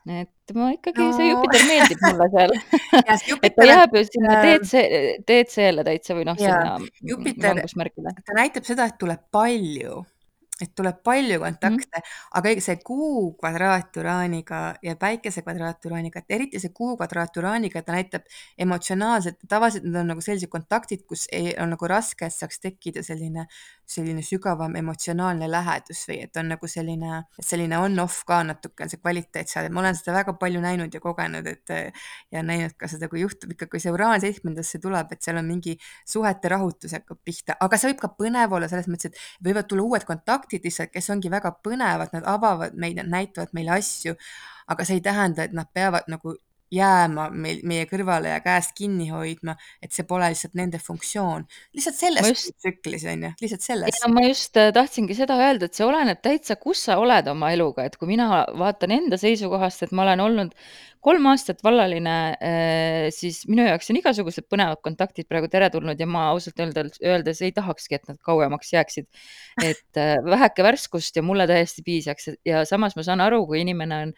et 0.02 0.54
ma 0.56 0.72
ikkagi 0.74 1.04
no. 1.04 1.12
see 1.14 1.28
Jupiter 1.28 1.66
meeldib 1.68 2.00
mulle 2.08 2.26
seal 2.32 2.56
et 3.46 3.54
ta 3.54 3.66
jääb 3.68 3.94
ju 3.94 4.02
sinna 4.08 4.40
DC, 4.42 4.82
DC-le 5.28 5.84
täitsa 5.86 6.16
või 6.16 6.26
noh, 6.26 6.40
sinna 6.40 6.80
Jupiter, 7.06 7.60
ta 7.62 8.38
näitab 8.40 8.66
seda, 8.66 8.88
et 8.90 8.98
tuleb 8.98 9.28
palju 9.34 10.00
et 10.62 10.74
tuleb 10.78 11.00
palju 11.04 11.38
Mhm. 11.40 11.42
kontakte, 11.42 12.02
aga 12.38 12.54
see 12.62 12.76
Kuu 12.84 13.32
kvadraat 13.40 13.96
Uraaniga 13.98 14.60
ja 14.82 14.94
Päikese 14.96 15.42
kvadraat 15.42 15.84
Uraaniga, 15.88 16.20
et 16.22 16.30
eriti 16.36 16.60
see 16.62 16.70
Kuu 16.74 16.96
kvadraat 16.96 17.36
Uraaniga, 17.36 17.82
ta 17.82 17.92
näitab 17.96 18.22
emotsionaalselt, 18.58 19.38
tavaliselt 19.48 19.84
need 19.84 19.96
on 20.00 20.06
nagu 20.12 20.20
sellised 20.24 20.48
kontaktid, 20.52 21.04
kus 21.08 21.26
ei, 21.32 21.54
on 21.60 21.72
nagu 21.74 21.88
raske, 21.90 22.26
et 22.28 22.34
saaks 22.34 22.60
tekkida 22.62 23.02
selline, 23.06 23.46
selline 23.88 24.22
sügavam 24.24 24.76
emotsionaalne 24.78 25.48
lähedus 25.50 26.04
või 26.08 26.20
et 26.26 26.36
on 26.36 26.48
nagu 26.52 26.68
selline, 26.68 27.22
selline 27.42 27.78
on-off 27.78 28.22
ka 28.28 28.42
natuke 28.46 28.84
on 28.84 28.92
see 28.92 29.00
kvaliteet 29.00 29.48
seal, 29.48 29.66
et 29.66 29.72
ma 29.72 29.80
olen 29.80 29.96
seda 29.98 30.12
väga 30.16 30.34
palju 30.38 30.60
näinud 30.60 30.94
ja 30.94 31.00
kogenud, 31.00 31.46
et 31.46 31.68
ja 32.32 32.42
näinud 32.42 32.76
ka 32.78 32.88
seda, 32.88 33.08
kui 33.08 33.20
juhtub 33.24 33.50
ikka, 33.54 33.66
kui 33.72 33.80
see 33.80 33.90
Uraan 33.92 34.20
seitsmendasse 34.20 34.78
tuleb, 34.82 35.12
et 35.12 35.22
seal 35.22 35.36
on 35.40 35.46
mingi 35.48 35.76
suhete 36.08 36.48
rahutus 36.52 36.92
hakkab 36.92 37.18
pihta, 37.24 37.56
aga 37.60 37.76
see 37.78 37.90
võib 37.92 38.00
ka 38.02 38.08
põnev 38.18 38.52
olla 38.52 38.68
selles 38.68 38.88
mõttes, 38.92 39.10
et 39.12 39.16
võivad 39.48 39.66
tulla 39.68 39.82
uued 39.82 40.04
kontaktid, 40.04 40.51
kontaktid 40.52 40.64
lihtsalt, 40.64 40.92
kes 40.92 41.10
ongi 41.10 41.30
väga 41.30 41.52
põnevad, 41.64 42.12
nad 42.12 42.24
avavad 42.26 42.74
meid, 42.74 42.96
nad 42.96 43.08
näitavad 43.08 43.52
meile 43.52 43.78
asju, 43.78 44.14
aga 44.68 44.84
see 44.84 44.98
ei 44.98 45.02
tähenda, 45.02 45.44
et 45.44 45.52
nad 45.52 45.66
peavad 45.72 46.08
nagu 46.08 46.36
jääma 46.72 47.28
meil, 47.36 47.60
meie 47.68 47.86
kõrvale 47.90 48.32
ja 48.32 48.40
käest 48.44 48.74
kinni 48.76 49.08
hoidma, 49.12 49.54
et 49.82 49.92
see 49.94 50.06
pole 50.08 50.30
lihtsalt 50.32 50.54
nende 50.58 50.80
funktsioon. 50.82 51.44
lihtsalt 51.76 51.98
selles 51.98 52.28
just, 52.28 52.54
tsüklis 52.62 53.04
on 53.12 53.26
ju, 53.28 53.32
lihtsalt 53.42 53.66
selles. 53.66 54.04
ma 54.12 54.24
just 54.24 54.56
äh, 54.60 54.70
tahtsingi 54.74 55.16
seda 55.18 55.36
öelda, 55.40 55.68
et 55.68 55.76
see 55.78 55.86
oleneb 55.86 56.22
täitsa, 56.24 56.56
kus 56.60 56.86
sa 56.88 56.96
oled 57.02 57.28
oma 57.32 57.52
eluga, 57.52 57.84
et 57.88 57.98
kui 58.00 58.08
mina 58.14 58.46
vaatan 58.58 58.96
enda 58.96 59.20
seisukohast, 59.20 59.84
et 59.84 59.92
ma 59.92 60.06
olen 60.06 60.24
olnud 60.24 60.56
kolm 61.02 61.26
aastat 61.32 61.60
vallaline, 61.66 62.14
äh, 62.38 63.08
siis 63.14 63.42
minu 63.50 63.66
jaoks 63.66 63.90
on 63.90 63.98
igasugused 63.98 64.46
põnevad 64.50 64.80
kontaktid 64.86 65.26
praegu 65.28 65.50
teretulnud 65.52 65.98
ja 65.98 66.06
ma 66.06 66.28
ausalt 66.30 66.62
öeldes, 66.62 67.00
öeldes 67.02 67.42
ei 67.42 67.52
tahakski, 67.56 67.98
et 67.98 68.08
nad 68.08 68.20
kauemaks 68.22 68.72
jääksid. 68.72 69.10
et 69.66 70.00
äh, 70.00 70.16
väheke 70.24 70.64
värskust 70.64 71.16
ja 71.18 71.22
mulle 71.26 71.46
täiesti 71.50 71.82
piisaks 71.84 72.30
ja 72.46 72.64
samas 72.64 72.96
ma 72.96 73.04
saan 73.04 73.20
aru, 73.20 73.42
kui 73.50 73.60
inimene 73.60 73.98
on 74.06 74.14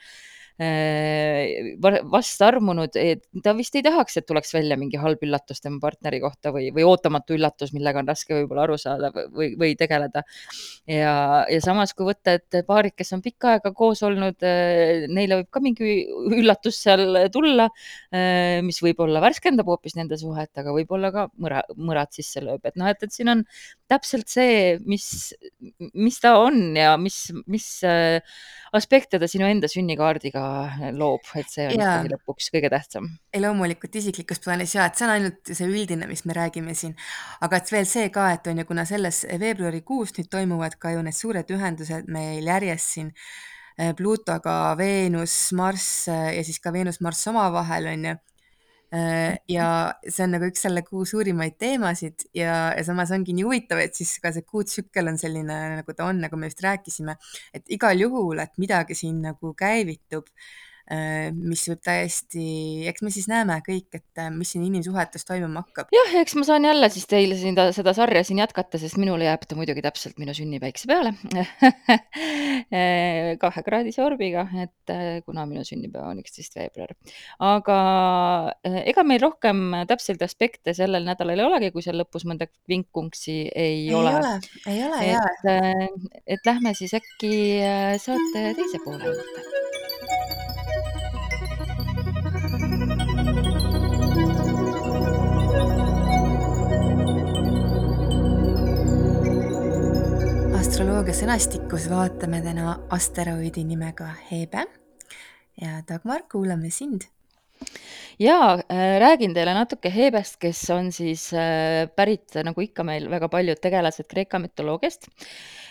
äh, 0.62 1.74
vastarmunud, 2.10 2.94
et 3.00 3.24
ta 3.42 3.54
vist 3.58 3.74
ei 3.74 3.82
tahaks, 3.84 4.18
et 4.20 4.26
tuleks 4.28 4.54
välja 4.54 4.76
mingi 4.78 5.00
halb 5.00 5.22
üllatus 5.26 5.62
tema 5.64 5.80
partneri 5.82 6.20
kohta 6.22 6.52
või, 6.54 6.68
või 6.74 6.86
ootamatu 6.86 7.34
üllatus, 7.34 7.72
millega 7.74 8.02
on 8.02 8.10
raske 8.10 8.36
võib-olla 8.36 8.66
aru 8.68 8.78
saada 8.78 9.10
või, 9.14 9.54
või 9.58 9.74
tegeleda. 9.78 10.22
ja, 10.90 11.14
ja 11.50 11.60
samas, 11.64 11.94
kui 11.94 12.06
võtta, 12.08 12.36
et 12.38 12.60
paarid, 12.68 12.94
kes 12.94 13.12
on 13.16 13.24
pikka 13.24 13.56
aega 13.56 13.74
koos 13.74 14.04
olnud, 14.06 14.38
äh, 14.46 15.08
neile 15.10 15.42
võib 15.42 15.50
ka 15.54 15.64
mingi 15.64 15.96
üllatus 16.38 16.78
seal 16.84 17.26
tulla, 17.34 17.68
äh, 18.14 18.60
mis 18.66 18.78
võib-olla 18.84 19.22
värskendab 19.24 19.68
hoopis 19.70 19.98
nende 19.98 20.18
suhet, 20.20 20.52
aga 20.60 20.74
võib-olla 20.76 21.10
ka 21.14 21.28
mõra, 21.34 21.64
mõrad 21.76 22.14
sisse 22.14 22.44
lööb, 22.44 22.62
et 22.64 22.78
noh, 22.78 22.90
et, 22.90 23.02
et 23.02 23.14
siin 23.14 23.32
on 23.32 23.44
täpselt 23.90 24.30
see, 24.32 24.78
mis, 24.88 25.06
mis 25.92 26.16
ta 26.22 26.34
on 26.40 26.76
ja 26.78 26.94
mis, 27.00 27.18
mis 27.50 27.66
äh, 27.84 28.16
aspekte 28.74 29.20
ta 29.20 29.28
sinu 29.30 29.46
enda 29.48 29.68
sünnikaardiga 29.70 30.44
loob, 30.96 31.28
et 31.38 31.50
see 31.52 31.66
on 31.68 31.74
Jaa. 31.76 31.98
ikkagi 31.98 32.12
lõpuks 32.14 32.50
kõige 32.54 32.70
tähtsam. 32.72 33.10
ei 33.34 33.42
loomulikult 33.44 33.98
isiklikus 34.00 34.40
plaanis 34.44 34.74
ja 34.76 34.88
et 34.88 34.98
see 34.98 35.06
on 35.06 35.14
ainult 35.14 35.52
see 35.52 35.68
üldine, 35.68 36.08
mis 36.10 36.24
me 36.24 36.36
räägime 36.36 36.76
siin, 36.78 36.96
aga 37.44 37.60
et 37.60 37.72
veel 37.74 37.88
see 37.88 38.08
ka, 38.14 38.30
et 38.38 38.48
on 38.50 38.62
ju, 38.62 38.68
kuna 38.68 38.86
selles 38.88 39.24
veebruarikuus 39.40 40.16
nüüd 40.18 40.30
toimuvad 40.32 40.78
ka 40.80 40.94
ju 40.96 41.04
need 41.04 41.18
suured 41.18 41.52
ühendused 41.54 42.08
meil 42.08 42.48
järjest 42.48 42.96
siin 42.96 43.12
äh, 43.12 43.92
Pluutoga 43.96 44.76
Veenus, 44.80 45.36
Marss 45.52 46.08
äh, 46.08 46.32
ja 46.38 46.46
siis 46.46 46.60
ka 46.62 46.72
Veenus-Marss 46.72 47.28
omavahel 47.34 47.92
on 47.92 48.08
ju 48.10 48.20
ja 49.50 49.68
see 50.06 50.24
on 50.26 50.34
nagu 50.36 50.46
üks 50.50 50.62
selle 50.66 50.84
kuu 50.86 51.06
suurimaid 51.08 51.56
teemasid 51.58 52.28
ja, 52.36 52.70
ja 52.76 52.84
samas 52.86 53.10
ongi 53.16 53.34
nii 53.34 53.46
huvitav, 53.46 53.80
et 53.82 53.96
siis 53.98 54.12
ka 54.22 54.30
see 54.34 54.46
kuutsükkel 54.46 55.10
on 55.10 55.18
selline, 55.20 55.56
nagu 55.80 55.96
ta 55.96 56.06
on, 56.10 56.20
nagu 56.26 56.38
me 56.38 56.50
just 56.50 56.62
rääkisime, 56.64 57.16
et 57.56 57.74
igal 57.74 57.98
juhul, 58.06 58.38
et 58.44 58.54
midagi 58.62 58.96
siin 58.98 59.18
nagu 59.24 59.54
käivitub 59.58 60.30
Äh, 60.30 60.73
mis 61.32 61.62
võib 61.70 61.80
täiesti, 61.84 62.42
eks 62.90 63.04
me 63.04 63.10
siis 63.12 63.24
näeme 63.30 63.54
kõik, 63.64 63.86
et 63.96 64.20
äh, 64.20 64.28
mis 64.34 64.50
siin 64.52 64.66
inimsuhetes 64.66 65.24
toimuma 65.24 65.62
hakkab. 65.64 65.88
jah, 65.94 66.10
eks 66.20 66.34
ma 66.36 66.44
saan 66.44 66.66
jälle 66.68 66.90
siis 66.92 67.08
teile 67.08 67.38
siin 67.40 67.56
ta, 67.56 67.70
seda 67.72 67.94
sarja 67.96 68.20
siin 68.26 68.42
jätkata, 68.42 68.76
sest 68.82 68.98
minule 69.00 69.24
jääb 69.24 69.46
ta 69.48 69.56
muidugi 69.56 69.80
täpselt 69.84 70.20
minu 70.20 70.34
sünnipäikse 70.36 70.90
peale 70.90 71.14
kahekraadise 73.44 74.04
orbiga, 74.04 74.44
et 74.60 74.92
äh, 74.92 75.22
kuna 75.24 75.46
minu 75.48 75.64
sünnipäev 75.64 76.10
on 76.10 76.20
üksteist 76.20 76.60
veebruar. 76.60 76.92
aga 77.40 77.78
ega 78.84 79.08
meil 79.08 79.24
rohkem 79.24 79.64
täpseid 79.88 80.20
aspekte 80.28 80.76
sellel 80.76 81.08
nädalal 81.08 81.40
ei 81.40 81.48
olegi, 81.48 81.72
kui 81.72 81.86
seal 81.86 81.96
lõpus 82.02 82.28
mõnda 82.28 82.50
vinkunksi 82.68 83.40
ei, 83.48 83.88
ei 83.88 83.96
ole. 83.96 84.12
ole, 84.20 84.36
ei 84.68 84.84
ole 84.84 85.02
jaa. 85.08 85.26
et, 85.48 86.22
et 86.36 86.52
lähme 86.52 86.76
siis 86.76 86.92
äkki 87.00 87.36
saate 88.04 88.50
teise 88.60 88.84
poole 88.84 89.08
juurde 89.08 89.63
astroloogia 100.74 101.14
sõnastikus 101.14 101.84
vaatame 101.86 102.40
täna 102.42 102.72
asteroidi 102.90 103.62
nimega 103.62 104.08
Hebe 104.26 104.64
ja 105.62 105.76
Dagmar, 105.86 106.24
kuulame 106.26 106.66
sind. 106.74 107.04
ja 108.18 108.58
äh, 108.58 108.96
räägin 108.98 109.36
teile 109.36 109.54
natuke 109.54 109.92
Hebest, 109.94 110.34
kes 110.42 110.64
on 110.74 110.90
siis 110.90 111.28
äh, 111.30 111.86
pärit 111.94 112.34
nagu 112.42 112.58
ikka 112.66 112.82
meil 112.82 113.06
väga 113.06 113.28
paljud 113.30 113.62
tegelased 113.62 114.10
Kreeka 114.10 114.42
mütoloogiast 114.42 115.06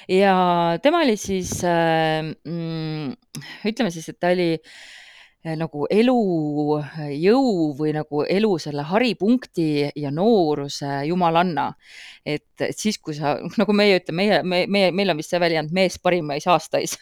ja 0.07 0.79
tema 0.79 1.03
oli 1.03 1.19
siis 1.19 1.51
äh,, 1.67 2.23
mm, 2.47 3.11
ütleme 3.67 3.91
siis, 3.91 4.07
et 4.07 4.21
ta 4.23 4.31
oli 4.31 4.53
äh, 4.55 5.02
nagu 5.43 5.83
elujõu 5.91 7.73
või 7.75 7.91
nagu 7.95 8.23
elu 8.23 8.51
selle 8.63 8.85
haripunkti 8.87 9.89
ja 9.99 10.11
nooruse 10.11 11.01
jumalanna. 11.09 11.73
et, 12.25 12.45
et 12.63 12.77
siis, 12.77 12.95
kui 13.03 13.15
sa, 13.17 13.35
nagu 13.59 13.75
meie 13.75 13.97
ütleme, 13.99 14.23
meie, 14.23 14.43
me, 14.43 14.61
meie, 14.71 14.91
meil 14.95 15.11
on 15.11 15.19
vist 15.19 15.33
see 15.33 15.41
väljend 15.43 15.73
mees 15.75 15.97
parimais 15.99 16.47
aastais 16.47 16.95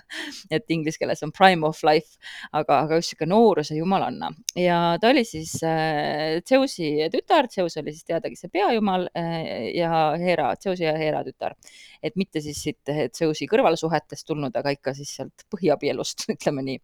et 0.54 0.70
inglise 0.70 1.00
keeles 1.00 1.24
on 1.26 1.32
prime 1.34 1.66
of 1.66 1.80
life, 1.82 2.20
aga, 2.52 2.84
aga 2.84 3.00
just 3.00 3.14
sihuke 3.14 3.26
nooruse 3.26 3.74
jumalanna 3.74 4.30
ja 4.54 4.78
ta 5.02 5.10
oli 5.10 5.24
siis 5.26 5.56
äh, 5.66 6.38
Zeusi 6.46 6.92
tütar, 7.10 7.50
Zeus 7.50 7.76
oli 7.82 7.96
siis 7.96 8.06
teadagi 8.06 8.38
see 8.38 8.52
peajumal 8.52 9.08
äh, 9.18 9.74
ja 9.74 10.12
Hera, 10.22 10.52
Zeusi 10.62 10.86
ja 10.86 10.94
Hera 10.98 11.24
tütar. 11.26 11.58
et 12.02 12.14
mitte 12.14 12.40
siis 12.44 12.62
siit 12.62 12.94
Zeusi 13.10 13.50
kõrvalsuhetest 13.50 14.26
tulnud, 14.28 14.54
aga 14.54 14.70
ikka 14.76 14.94
siis 14.94 15.16
sealt 15.18 15.48
põhiabielust, 15.50 16.28
ütleme 16.36 16.62
nii 16.62 16.78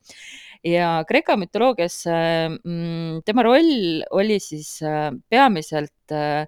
ja 0.65 0.89
Kreeka 1.09 1.37
mütoloogias 1.41 2.03
mm, 2.09 3.23
tema 3.27 3.45
roll 3.45 4.05
oli 4.17 4.39
siis 4.41 4.79
äh, 4.83 5.11
peamiselt 5.29 6.13
äh, 6.15 6.47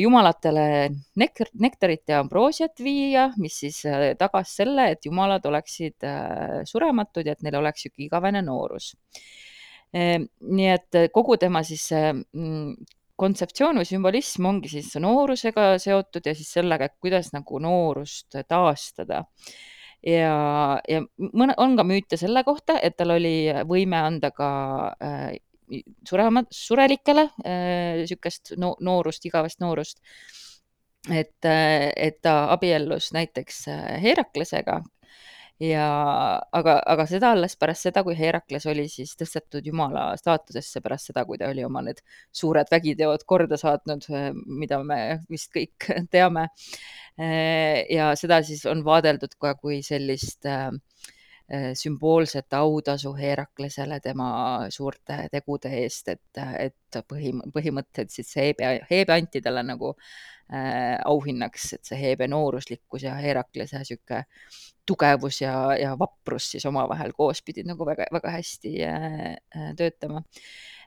jumalatele 0.00 0.88
nek-, 1.20 1.50
nektarit 1.60 2.08
ja 2.08 2.22
ambroosiat 2.22 2.80
viia, 2.80 3.28
mis 3.36 3.58
siis 3.64 3.82
äh, 3.88 4.12
tagas 4.18 4.54
selle, 4.60 4.90
et 4.94 5.08
jumalad 5.08 5.44
oleksid 5.50 6.06
surematud 6.68 7.26
ja 7.26 7.34
et 7.34 7.42
neil 7.44 7.58
oleks 7.60 7.84
sihuke 7.84 8.06
igavene 8.06 8.42
noorus. 8.44 8.94
nii 9.88 10.66
et 10.68 10.96
kogu 11.12 11.38
tema 11.40 11.62
siis 11.64 11.86
mm, 11.96 12.74
kontseptsioon 13.16 13.80
või 13.80 13.88
sümbolism 13.88 14.46
ongi 14.50 14.68
siis 14.68 14.92
noorusega 15.00 15.70
seotud 15.80 16.28
ja 16.28 16.34
siis 16.36 16.50
sellega, 16.52 16.90
et 16.90 16.98
kuidas 17.00 17.32
nagu 17.32 17.58
noorust 17.58 18.36
taastada 18.48 19.24
ja, 20.06 20.80
ja 20.88 21.02
mõne, 21.32 21.54
on 21.56 21.76
ka 21.78 21.84
müüte 21.86 22.18
selle 22.20 22.44
kohta, 22.46 22.78
et 22.82 22.96
tal 22.96 23.16
oli 23.16 23.50
võime 23.68 24.00
anda 24.00 24.30
ka 24.34 24.50
äh, 25.02 25.36
surema, 26.08 26.42
surelikele 26.50 27.28
niisugust 27.44 28.52
äh, 28.54 28.60
no, 28.60 28.74
noorust, 28.80 29.24
igavest 29.28 29.60
noorust. 29.64 30.00
et, 31.08 31.44
äh, 31.44 31.90
et 31.96 32.20
ta 32.22 32.52
abiellus 32.52 33.12
näiteks 33.14 33.68
äh, 33.68 34.02
Heraklesega 34.02 34.82
ja 35.62 35.86
aga, 36.54 36.76
aga 36.86 37.06
seda 37.10 37.32
alles 37.34 37.56
pärast 37.58 37.88
seda, 37.88 38.04
kui 38.06 38.14
Herakles 38.18 38.66
oli 38.70 38.86
siis 38.90 39.14
tõstetud 39.18 39.66
jumala 39.66 40.12
staatusesse 40.20 40.82
pärast 40.84 41.10
seda, 41.10 41.24
kui 41.26 41.38
ta 41.40 41.50
oli 41.50 41.64
oma 41.66 41.82
need 41.86 42.02
suured 42.32 42.70
vägiteod 42.70 43.26
korda 43.26 43.58
saatnud, 43.60 44.06
mida 44.46 44.80
me 44.84 45.00
vist 45.30 45.50
kõik 45.54 45.90
teame. 46.14 46.48
ja 47.90 48.12
seda 48.14 48.42
siis 48.46 48.62
on 48.70 48.84
vaadeldud 48.86 49.34
ka 49.42 49.56
kui 49.58 49.80
sellist 49.82 50.46
äh, 50.46 50.70
sümboolset 51.48 52.52
autasu 52.52 53.14
Heraklesele 53.16 54.00
tema 54.04 54.30
suurte 54.74 55.22
tegude 55.32 55.70
eest, 55.80 56.10
et, 56.12 56.40
et 56.58 56.98
põhi, 57.08 57.32
põhimõtteliselt 57.54 58.28
see 58.28 58.50
Hebe, 58.50 58.72
Hebe 58.90 59.14
anti 59.14 59.40
talle 59.40 59.62
nagu 59.64 59.94
äh, 60.52 60.98
auhinnaks, 61.04 61.72
et 61.78 61.88
see 61.88 62.00
Hebe 62.02 62.28
nooruslikkus 62.28 63.06
ja 63.08 63.14
Heraklese 63.16 63.80
sihuke 63.88 64.24
tugevus 64.88 65.42
ja, 65.42 65.54
ja 65.76 65.92
vaprus 65.98 66.52
siis 66.54 66.66
omavahel 66.68 67.12
koos 67.16 67.42
pidid 67.44 67.68
nagu 67.68 67.86
väga-väga 67.86 68.32
hästi 68.38 68.74
äh, 68.86 69.20
äh, 69.36 69.70
töötama. 69.76 70.22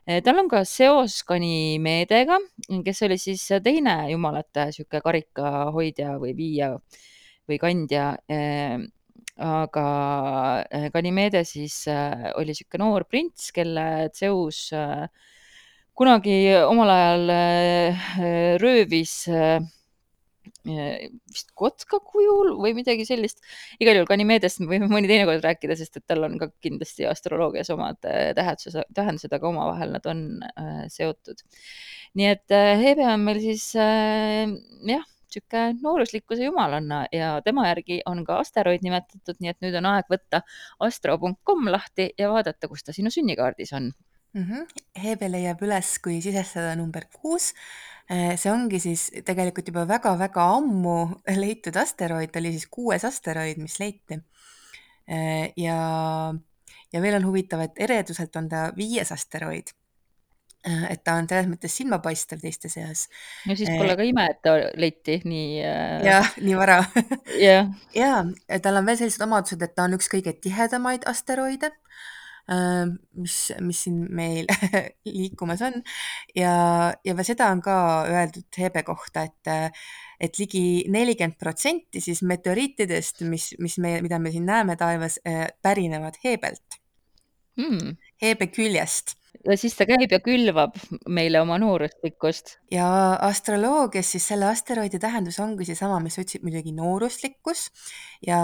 Äh, 0.08 0.22
tal 0.26 0.42
on 0.42 0.50
ka 0.50 0.64
seos 0.68 1.20
Ganimedega, 1.28 2.40
kes 2.84 3.04
oli 3.06 3.18
siis 3.22 3.46
teine 3.64 3.96
jumalate 4.10 4.70
sihuke 4.74 5.02
karikahoidja 5.04 6.16
või 6.22 6.34
viija 6.38 6.74
või 7.48 7.58
kandja 7.58 8.12
aga 9.40 9.84
Ganimede 10.92 11.44
siis 11.48 11.84
oli 12.36 12.54
sihuke 12.54 12.80
noor 12.80 13.06
prints, 13.08 13.50
kelle 13.54 14.10
Zeus 14.14 14.66
kunagi 15.96 16.36
omal 16.66 16.92
ajal 16.96 17.32
röövis 18.62 19.14
vist 20.62 21.50
kotka 21.58 21.98
kujul 22.02 22.54
või 22.60 22.74
midagi 22.74 23.04
sellist. 23.06 23.40
igal 23.80 23.96
juhul 23.96 24.08
Ganimedest 24.10 24.60
me 24.62 24.68
võime 24.70 24.88
mõni 24.90 25.10
teine 25.10 25.26
kord 25.26 25.44
rääkida, 25.44 25.76
sest 25.78 25.98
et 25.98 26.06
tal 26.06 26.24
on 26.26 26.36
ka 26.38 26.50
kindlasti 26.62 27.06
astroloogias 27.06 27.70
omad 27.74 27.98
äh, 28.06 28.30
tähendsuse, 28.38 28.84
tähendused, 28.94 29.32
aga 29.32 29.48
omavahel 29.48 29.94
nad 29.96 30.06
on 30.10 30.42
äh, 30.42 30.84
seotud. 30.92 31.42
nii 32.18 32.28
et 32.34 32.54
äh, 32.54 32.74
Hebe 32.82 33.06
on 33.10 33.26
meil 33.26 33.42
siis 33.42 33.72
äh, 33.78 34.46
jah, 34.88 35.06
niisugune 35.32 35.80
nooruslikkuse 35.82 36.44
jumalanna 36.44 37.06
ja 37.12 37.34
tema 37.44 37.66
järgi 37.70 38.00
on 38.06 38.24
ka 38.24 38.38
asteroid 38.44 38.84
nimetatud, 38.84 39.40
nii 39.40 39.52
et 39.54 39.60
nüüd 39.64 39.76
on 39.80 39.90
aeg 39.94 40.10
võtta 40.12 40.42
astro.com 40.80 41.68
lahti 41.72 42.12
ja 42.18 42.30
vaadata, 42.32 42.68
kus 42.68 42.84
ta 42.84 42.92
sinu 42.92 43.10
sünnikaardis 43.10 43.72
on 43.72 43.92
mm. 44.34 44.42
-hmm. 44.42 44.84
Hebe 45.02 45.30
leiab 45.32 45.62
üles, 45.62 45.98
kui 46.04 46.20
sisestada 46.22 46.76
number 46.76 47.08
kuus 47.12 47.52
Äh, 48.10 48.34
see 48.36 48.50
ongi 48.50 48.80
siis 48.82 49.06
tegelikult 49.24 49.68
juba 49.70 49.84
väga-väga 49.88 50.44
ammu 50.56 50.96
leitud 51.38 51.76
asteroid, 51.78 52.34
oli 52.36 52.50
siis 52.56 52.66
kuues 52.72 53.04
asteroid, 53.06 53.60
mis 53.62 53.78
leiti. 53.80 54.18
Äh, 55.06 55.52
ja, 55.56 55.76
ja 56.92 57.02
veel 57.04 57.18
on 57.20 57.28
huvitav, 57.28 57.62
et 57.64 57.78
ereduselt 57.86 58.36
on 58.36 58.50
ta 58.50 58.66
viies 58.76 59.14
asteroid. 59.14 59.72
Äh, 60.62 60.92
et 60.92 61.00
ta 61.02 61.16
on 61.18 61.26
selles 61.26 61.48
mõttes 61.50 61.74
silmapaistev 61.74 62.38
teiste 62.38 62.68
seas. 62.70 63.08
no 63.50 63.56
siis 63.58 63.66
Äh, 63.72 63.80
pole 63.80 63.96
ka 63.98 64.04
ime, 64.06 64.28
et 64.30 64.38
ta 64.46 64.54
leiti 64.78 65.16
nii 65.26 65.56
äh, 65.66 66.02
jah, 66.06 66.28
nii 66.38 66.54
vara. 66.54 66.76
Jah, 67.46 67.70
jaa, 67.96 68.20
tal 68.62 68.78
on 68.78 68.86
veel 68.86 69.00
sellised 69.00 69.24
omadused, 69.26 69.62
et 69.64 69.72
ta 69.74 69.88
on 69.88 69.96
üks 69.96 70.06
kõige 70.12 70.36
tihedamaid 70.38 71.02
asteroide, 71.10 71.72
äh, 72.46 72.92
mis, 73.18 73.38
mis 73.58 73.80
siin 73.88 74.04
meil 74.14 74.46
liikumas 75.16 75.64
on. 75.66 75.80
Ja, 76.38 76.54
ja 77.02 77.16
seda 77.26 77.48
on 77.50 77.62
ka 77.64 77.76
öeldud 78.06 78.60
Hebe 78.62 78.84
kohta, 78.86 79.26
et 79.26 79.82
et 80.22 80.38
ligi 80.38 80.84
nelikümmend 80.94 81.34
protsenti 81.42 81.98
siis 82.04 82.20
meteoriitidest, 82.22 83.24
mis, 83.26 83.48
mis 83.58 83.80
me, 83.82 83.96
mida 84.04 84.22
me 84.22 84.30
siin 84.30 84.46
näeme 84.46 84.78
taevas, 84.78 85.18
äh, 85.26 85.48
pärinevad 85.58 86.20
Hebelt. 86.22 86.78
Mm. 87.58 87.96
Hebe 88.22 88.46
küljest 88.54 89.16
ja 89.40 89.56
siis 89.58 89.74
ta 89.76 89.86
käib 89.88 90.12
ja 90.12 90.18
külvab 90.22 90.76
meile 91.10 91.40
oma 91.42 91.56
nooruslikkust. 91.60 92.56
ja 92.70 92.86
astroloogias 93.26 94.12
siis 94.14 94.26
selle 94.28 94.46
asteroidi 94.48 94.98
tähendus 95.02 95.38
ongi 95.42 95.66
seesama, 95.66 95.98
mis 96.00 96.16
sa 96.16 96.22
ütlesid, 96.22 96.44
muidugi 96.46 96.74
nooruslikkus. 96.76 97.64
Ja, 98.26 98.38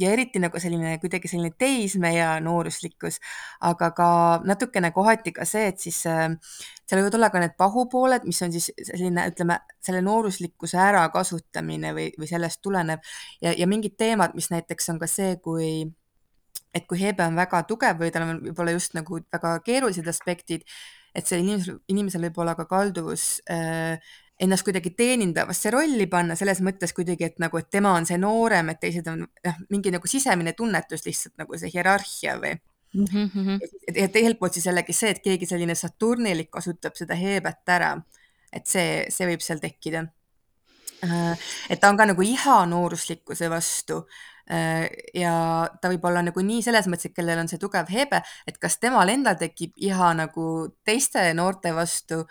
ja 0.00 0.12
eriti 0.14 0.40
nagu 0.40 0.60
selline 0.60 0.96
kuidagi 1.02 1.28
selline 1.28 1.52
teismeea 1.58 2.38
nooruslikkus, 2.44 3.20
aga 3.60 3.90
ka 3.96 4.08
natukene 4.48 4.90
kohati 4.96 5.34
ka 5.36 5.44
see, 5.48 5.66
et 5.72 5.82
siis 5.84 6.00
äh, 6.08 6.30
seal 6.88 7.02
võivad 7.02 7.18
olla 7.18 7.30
ka 7.34 7.42
need 7.42 7.58
pahupooled, 7.60 8.24
mis 8.28 8.40
on 8.46 8.54
siis 8.54 8.70
selline, 8.80 9.28
ütleme, 9.32 9.58
selle 9.84 10.00
nooruslikkuse 10.04 10.80
ärakasutamine 10.88 11.92
või, 11.96 12.08
või 12.20 12.30
sellest 12.30 12.62
tulenev. 12.64 13.04
Ja, 13.44 13.52
ja 13.52 13.68
mingid 13.68 13.98
teemad, 14.00 14.32
mis 14.38 14.50
näiteks 14.54 14.94
on 14.94 15.02
ka 15.02 15.10
see, 15.10 15.36
kui 15.44 15.84
et 16.74 16.88
kui 16.90 16.98
Hebe 17.00 17.24
on 17.26 17.38
väga 17.38 17.62
tugev 17.68 18.02
või 18.02 18.10
tal 18.12 18.26
on 18.26 18.42
võib-olla 18.42 18.74
just 18.74 18.96
nagu 18.98 19.20
väga 19.32 19.54
keerulised 19.64 20.08
aspektid, 20.10 20.66
et 21.14 21.26
see 21.28 21.38
inimesel, 21.40 21.78
inimesel 21.88 22.26
võib 22.26 22.42
olla 22.42 22.56
ka 22.58 22.66
kalduvus 22.70 23.38
äh, 23.50 24.02
ennast 24.42 24.66
kuidagi 24.66 24.90
teenindavasse 24.98 25.70
rolli 25.70 26.06
panna, 26.10 26.34
selles 26.38 26.60
mõttes 26.64 26.94
kuidagi, 26.96 27.28
et 27.28 27.38
nagu, 27.42 27.58
et 27.60 27.70
tema 27.70 27.94
on 27.94 28.06
see 28.08 28.18
noorem, 28.18 28.72
et 28.72 28.80
teised 28.82 29.06
on 29.10 29.22
noh, 29.22 29.60
mingi 29.70 29.92
nagu 29.94 30.10
sisemine 30.10 30.56
tunnetus 30.58 31.06
lihtsalt 31.06 31.38
nagu 31.38 31.58
see 31.60 31.70
hierarhia 31.74 32.34
või 32.42 32.56
mm. 32.56 33.06
-hmm. 33.06 33.62
ja 33.94 34.08
teiselt 34.08 34.40
poolt 34.40 34.58
siis 34.58 34.66
jällegi 34.66 34.92
see, 34.96 35.14
et 35.14 35.22
keegi 35.22 35.46
selline 35.46 35.78
saturnilik 35.78 36.50
kasutab 36.50 36.98
seda 36.98 37.14
Hebet 37.14 37.74
ära, 37.76 37.94
et 38.52 38.66
see, 38.66 39.06
see 39.08 39.30
võib 39.30 39.42
seal 39.42 39.62
tekkida. 39.62 40.06
Äh, 41.04 41.48
et 41.70 41.80
ta 41.80 41.90
on 41.90 41.96
ka 41.96 42.06
nagu 42.10 42.22
iha 42.22 42.64
nooruslikkuse 42.66 43.50
vastu 43.50 44.02
ja 44.44 45.34
ta 45.80 45.88
võib 45.88 46.04
olla 46.04 46.20
nagu 46.24 46.42
nii 46.44 46.60
selles 46.62 46.88
mõttes, 46.90 47.08
et 47.08 47.16
kellel 47.16 47.40
on 47.40 47.48
see 47.48 47.60
tugev 47.60 47.88
hebe, 47.88 48.20
et 48.46 48.58
kas 48.60 48.76
temal 48.76 49.08
endal 49.08 49.38
tekib 49.40 49.72
iha 49.80 50.10
nagu 50.18 50.44
teiste 50.84 51.30
noorte 51.38 51.72
vastu 51.72 52.24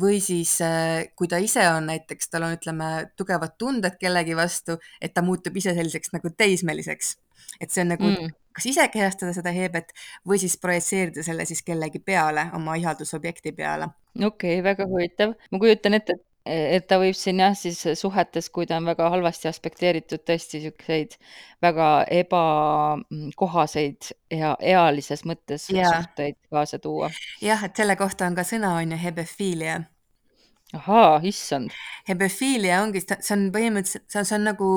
või 0.00 0.20
siis 0.24 0.56
äh, 0.64 1.12
kui 1.16 1.28
ta 1.28 1.38
ise 1.42 1.64
on 1.68 1.86
näiteks, 1.90 2.30
tal 2.32 2.46
on, 2.46 2.56
ütleme, 2.56 2.88
tugevad 3.16 3.56
tunded 3.58 3.98
kellegi 4.00 4.36
vastu, 4.36 4.78
et 5.00 5.14
ta 5.14 5.22
muutub 5.22 5.56
ise 5.56 5.74
selliseks 5.76 6.14
nagu 6.16 6.32
teismeliseks. 6.36 7.16
et 7.60 7.70
see 7.70 7.82
on 7.82 7.92
nagu 7.92 8.08
mm. 8.08 8.32
kas 8.56 8.66
ise 8.66 8.88
kehastada 8.88 9.34
seda 9.36 9.52
heebet 9.52 9.92
või 10.28 10.38
siis 10.40 10.56
projitseerida 10.56 11.22
selle 11.22 11.44
siis 11.46 11.62
kellegi 11.62 11.98
peale, 11.98 12.48
oma 12.56 12.74
ihaldusobjekti 12.80 13.52
peale. 13.52 13.90
okei 14.16 14.58
okay,, 14.58 14.64
väga 14.64 14.88
huvitav. 14.88 15.34
ma 15.50 15.58
kujutan 15.58 15.94
ette, 16.00 16.18
et 16.18 16.31
et 16.46 16.86
ta 16.90 16.98
võib 16.98 17.14
siin 17.16 17.40
jah, 17.42 17.54
siis 17.58 17.78
suhetes, 17.98 18.48
kui 18.50 18.66
ta 18.66 18.80
on 18.80 18.88
väga 18.90 19.08
halvasti 19.12 19.48
aspekteeritud, 19.50 20.24
tõesti 20.26 20.58
niisuguseid 20.58 21.14
väga 21.62 21.88
ebakohaseid 22.10 24.10
ja 24.34 24.56
ealises 24.58 25.22
mõttes 25.28 25.68
Jaa. 25.70 26.02
suhteid 26.02 26.40
kaasa 26.50 26.80
tuua. 26.82 27.12
jah, 27.42 27.62
et 27.64 27.78
selle 27.78 27.96
kohta 27.96 28.26
on 28.26 28.38
ka 28.38 28.46
sõna, 28.46 28.74
on 28.80 28.96
ju, 28.96 28.98
hebefiilia. 29.04 29.82
ahaa, 30.74 31.20
issand. 31.28 31.70
hebefiilia 32.08 32.80
ongi, 32.82 33.04
see 33.06 33.36
on 33.36 33.46
põhimõtteliselt, 33.54 34.08
see 34.10 34.24
on, 34.24 34.26
see 34.26 34.40
on 34.40 34.50
nagu 34.50 34.72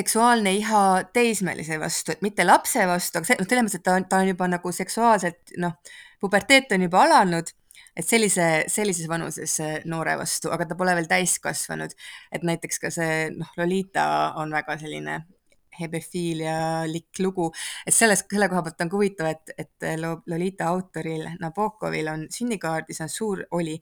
seksuaalne 0.00 0.56
iha 0.58 0.82
teismelise 1.14 1.78
vastu, 1.78 2.16
et 2.16 2.26
mitte 2.26 2.48
lapse 2.48 2.90
vastu, 2.90 3.22
aga 3.22 3.38
noh, 3.38 3.46
selles 3.46 3.68
mõttes, 3.68 3.78
et 3.78 3.86
ta 3.86 3.96
on, 4.00 4.10
ta 4.10 4.24
on 4.24 4.34
juba 4.34 4.50
nagu 4.50 4.74
seksuaalselt, 4.74 5.54
noh, 5.62 5.78
puberteet 6.18 6.74
on 6.74 6.88
juba 6.88 7.06
alanud 7.06 7.54
et 7.98 8.06
sellise, 8.06 8.46
sellises 8.70 9.08
vanuses 9.10 9.56
noore 9.90 10.14
vastu, 10.20 10.52
aga 10.54 10.68
ta 10.68 10.76
pole 10.78 10.94
veel 10.94 11.08
täiskasvanud. 11.10 11.96
et 12.32 12.46
näiteks 12.46 12.78
ka 12.78 12.92
see, 12.94 13.26
noh, 13.34 13.50
Lolita 13.58 14.34
on 14.38 14.54
väga 14.54 14.78
selline 14.78 15.18
hebefiilialik 15.78 17.20
lugu, 17.22 17.48
et 17.86 17.94
selles, 17.94 18.24
selle 18.30 18.48
koha 18.50 18.64
pealt 18.66 18.84
on 18.84 18.90
ka 18.90 18.98
huvitav, 18.98 19.30
et, 19.30 19.54
et 19.64 19.88
Lolita 20.00 20.70
autoril 20.72 21.26
Nabokovil 21.40 22.10
on 22.12 22.26
sünnikaardis 22.34 23.02
on 23.04 23.12
suur, 23.12 23.44
oli 23.58 23.76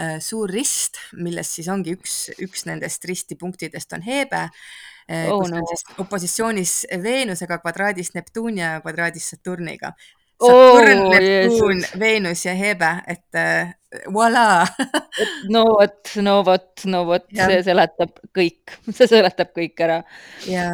äh, 0.00 0.16
suur 0.24 0.52
rist, 0.52 1.00
milles 1.20 1.52
siis 1.58 1.70
ongi 1.72 1.96
üks, 1.96 2.18
üks 2.42 2.66
nendest 2.68 3.04
ristipunktidest 3.08 3.96
on 3.98 4.04
Hebe 4.06 4.46
äh,, 4.46 5.28
Oh 5.30 5.40
kus 5.40 5.52
no. 5.52 5.60
on 5.60 5.68
siis 5.70 5.84
opositsioonis 6.02 6.76
Veenusega, 7.02 7.60
kvadraadis 7.62 8.14
Neptuunia 8.16 8.76
ja 8.76 8.84
kvadraadis 8.84 9.30
Saturniga. 9.34 9.92
Saturn, 10.40 11.08
Neptuun, 11.10 11.80
Jeesus. 11.80 11.98
Veenus 12.00 12.44
ja 12.44 12.54
Hebe, 12.54 12.90
et 13.08 13.38
äh, 13.40 13.72
voilà 14.12 14.66
no 15.54 15.62
vot, 15.70 16.12
no 16.20 16.34
vot, 16.44 16.84
no 16.84 17.02
vot, 17.08 17.24
see 17.32 17.60
seletab 17.64 18.18
kõik, 18.36 18.74
see 18.96 19.08
seletab 19.08 19.52
kõik 19.56 19.80
ära. 19.86 20.02
ja 20.50 20.72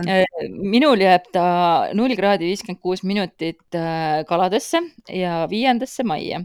minul 0.50 1.02
jääb 1.04 1.28
ta 1.34 1.44
null 1.94 2.16
kraadi 2.18 2.48
viiskümmend 2.50 2.82
kuus 2.82 3.04
minutit 3.06 3.78
äh, 3.78 4.22
kaladesse 4.28 4.82
ja 5.12 5.44
viiendasse 5.50 6.06
majja. 6.06 6.42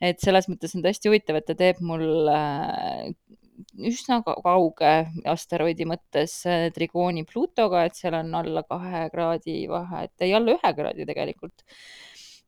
et 0.00 0.20
selles 0.24 0.48
mõttes 0.48 0.74
on 0.76 0.84
tõesti 0.84 1.10
huvitav, 1.10 1.40
et 1.40 1.48
ta 1.50 1.58
teeb 1.58 1.84
mul 1.84 2.30
äh, 2.32 3.12
üsna 3.90 4.20
ka- 4.26 4.38
kauge 4.44 4.94
asteroidi 5.30 5.86
mõttes 5.88 6.40
äh, 6.48 6.70
trigooni 6.74 7.24
Plutoga, 7.28 7.84
et 7.86 7.98
seal 7.98 8.16
on 8.18 8.32
alla 8.40 8.64
kahe 8.66 9.06
kraadi 9.12 9.64
vahe, 9.70 10.06
et 10.08 10.26
ei 10.26 10.34
alla 10.36 10.56
ühe 10.56 10.74
kraadi 10.80 11.06
tegelikult. 11.08 11.64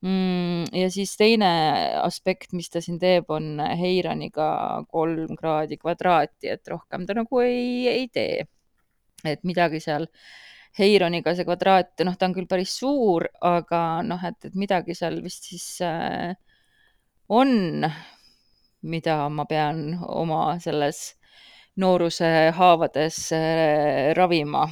Ja 0.07 0.89
siis 0.93 1.17
teine 1.19 1.49
aspekt, 2.03 2.53
mis 2.55 2.69
ta 2.71 2.83
siin 2.85 2.99
teeb, 3.03 3.31
on 3.33 3.61
Heironiga 3.81 4.49
kolm 4.93 5.37
kraadi 5.39 5.79
kvadraati, 5.81 6.51
et 6.53 6.69
rohkem 6.71 7.07
ta 7.09 7.17
nagu 7.17 7.41
ei, 7.43 7.89
ei 7.91 8.09
tee. 8.13 8.45
et 9.27 9.43
midagi 9.49 9.81
seal 9.83 10.07
Heironiga 10.79 11.33
see 11.35 11.47
kvadraat, 11.49 11.95
noh, 12.05 12.17
ta 12.19 12.29
on 12.29 12.35
küll 12.37 12.49
päris 12.49 12.75
suur, 12.77 13.25
aga 13.41 14.03
noh, 14.05 14.21
et, 14.29 14.37
et 14.45 14.59
midagi 14.59 14.95
seal 14.95 15.23
vist 15.25 15.49
siis 15.49 15.81
äh, 15.85 16.35
on, 17.33 17.87
mida 18.83 19.17
ma 19.33 19.47
pean 19.49 19.97
oma 20.05 20.59
selles 20.61 21.15
nooruse 21.81 22.53
haavades 22.57 23.33
äh, 23.33 24.13
ravima. 24.17 24.67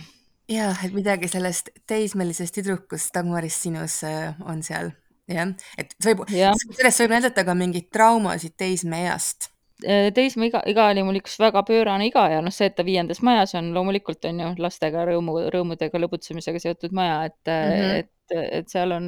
jah, 0.49 0.85
et 0.85 0.92
midagi 0.92 1.29
sellest 1.33 1.70
teismelisest 1.88 2.61
tüdrukust 2.61 3.14
Dagmarist 3.16 3.64
sinus 3.64 4.03
äh, 4.05 4.37
on 4.44 4.62
seal, 4.62 4.92
jah, 5.30 5.50
et 5.80 5.96
see 5.98 6.12
võib, 6.12 6.24
jah, 6.34 6.54
sellest 6.78 7.04
võib 7.04 7.16
näidata 7.16 7.44
ka 7.46 7.56
mingeid 7.58 7.90
traumasid 7.94 8.56
teismeeast. 8.60 9.50
Äh, 9.84 10.08
teismeiga, 10.14 10.62
iga 10.70 10.87
oli 10.92 11.02
mul 11.04 11.18
üks 11.18 11.34
väga 11.42 11.64
pöörane 11.66 12.06
iga 12.08 12.28
ja 12.30 12.42
noh, 12.44 12.54
see, 12.54 12.70
et 12.70 12.76
ta 12.78 12.87
viiendas 12.87 13.20
majas 13.26 13.56
on, 13.58 13.72
loomulikult 13.74 14.24
on 14.30 14.40
ju 14.44 14.52
lastega 14.62 15.02
rõõmu, 15.10 15.40
rõõmudega 15.52 16.00
lõbutsemisega 16.00 16.62
seotud 16.62 16.94
maja, 16.96 17.24
et 17.30 17.50
mm, 17.50 17.74
-hmm. 17.74 17.98
et, 18.04 18.38
et 18.60 18.70
seal 18.70 18.94
on 18.94 19.06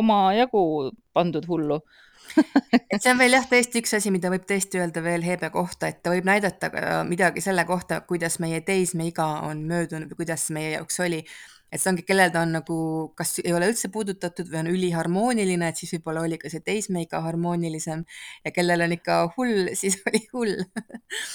omajagu 0.00 0.64
pandud 1.14 1.46
hullu 1.50 1.82
et 2.92 3.02
see 3.02 3.12
on 3.12 3.18
veel 3.20 3.36
jah, 3.36 3.46
tõesti 3.48 3.80
üks 3.82 3.94
asi, 3.98 4.12
mida 4.14 4.30
võib 4.32 4.46
tõesti 4.48 4.80
öelda 4.80 5.02
veel 5.04 5.24
Hebe 5.26 5.50
kohta, 5.54 5.90
et 5.90 6.02
ta 6.02 6.12
võib 6.12 6.26
näidata 6.28 6.70
midagi 7.08 7.42
selle 7.44 7.64
kohta, 7.68 8.00
kuidas 8.08 8.40
meie 8.42 8.60
teismeiga 8.66 9.26
on 9.46 9.64
möödunud 9.68 10.10
või 10.12 10.24
kuidas 10.24 10.48
meie 10.54 10.76
jaoks 10.76 11.00
oli. 11.04 11.22
Et 11.76 11.82
see 11.82 11.92
ongi, 11.92 12.04
kellel 12.08 12.32
ta 12.32 12.42
on 12.46 12.54
nagu, 12.56 12.76
kas 13.18 13.36
ei 13.42 13.52
ole 13.56 13.68
üldse 13.70 13.90
puudutatud 13.92 14.48
või 14.48 14.62
on 14.62 14.70
üliharmooniline, 14.72 15.68
et 15.68 15.80
siis 15.80 15.92
võib-olla 15.96 16.24
oli 16.24 16.38
ka 16.40 16.50
see 16.52 16.64
teismeiga 16.64 17.20
harmoonilisem 17.26 18.06
ja 18.46 18.52
kellel 18.56 18.86
on 18.86 18.96
ikka 18.96 19.18
hull, 19.36 19.68
siis 19.80 20.00
oli 20.08 20.22
hull 20.32 20.54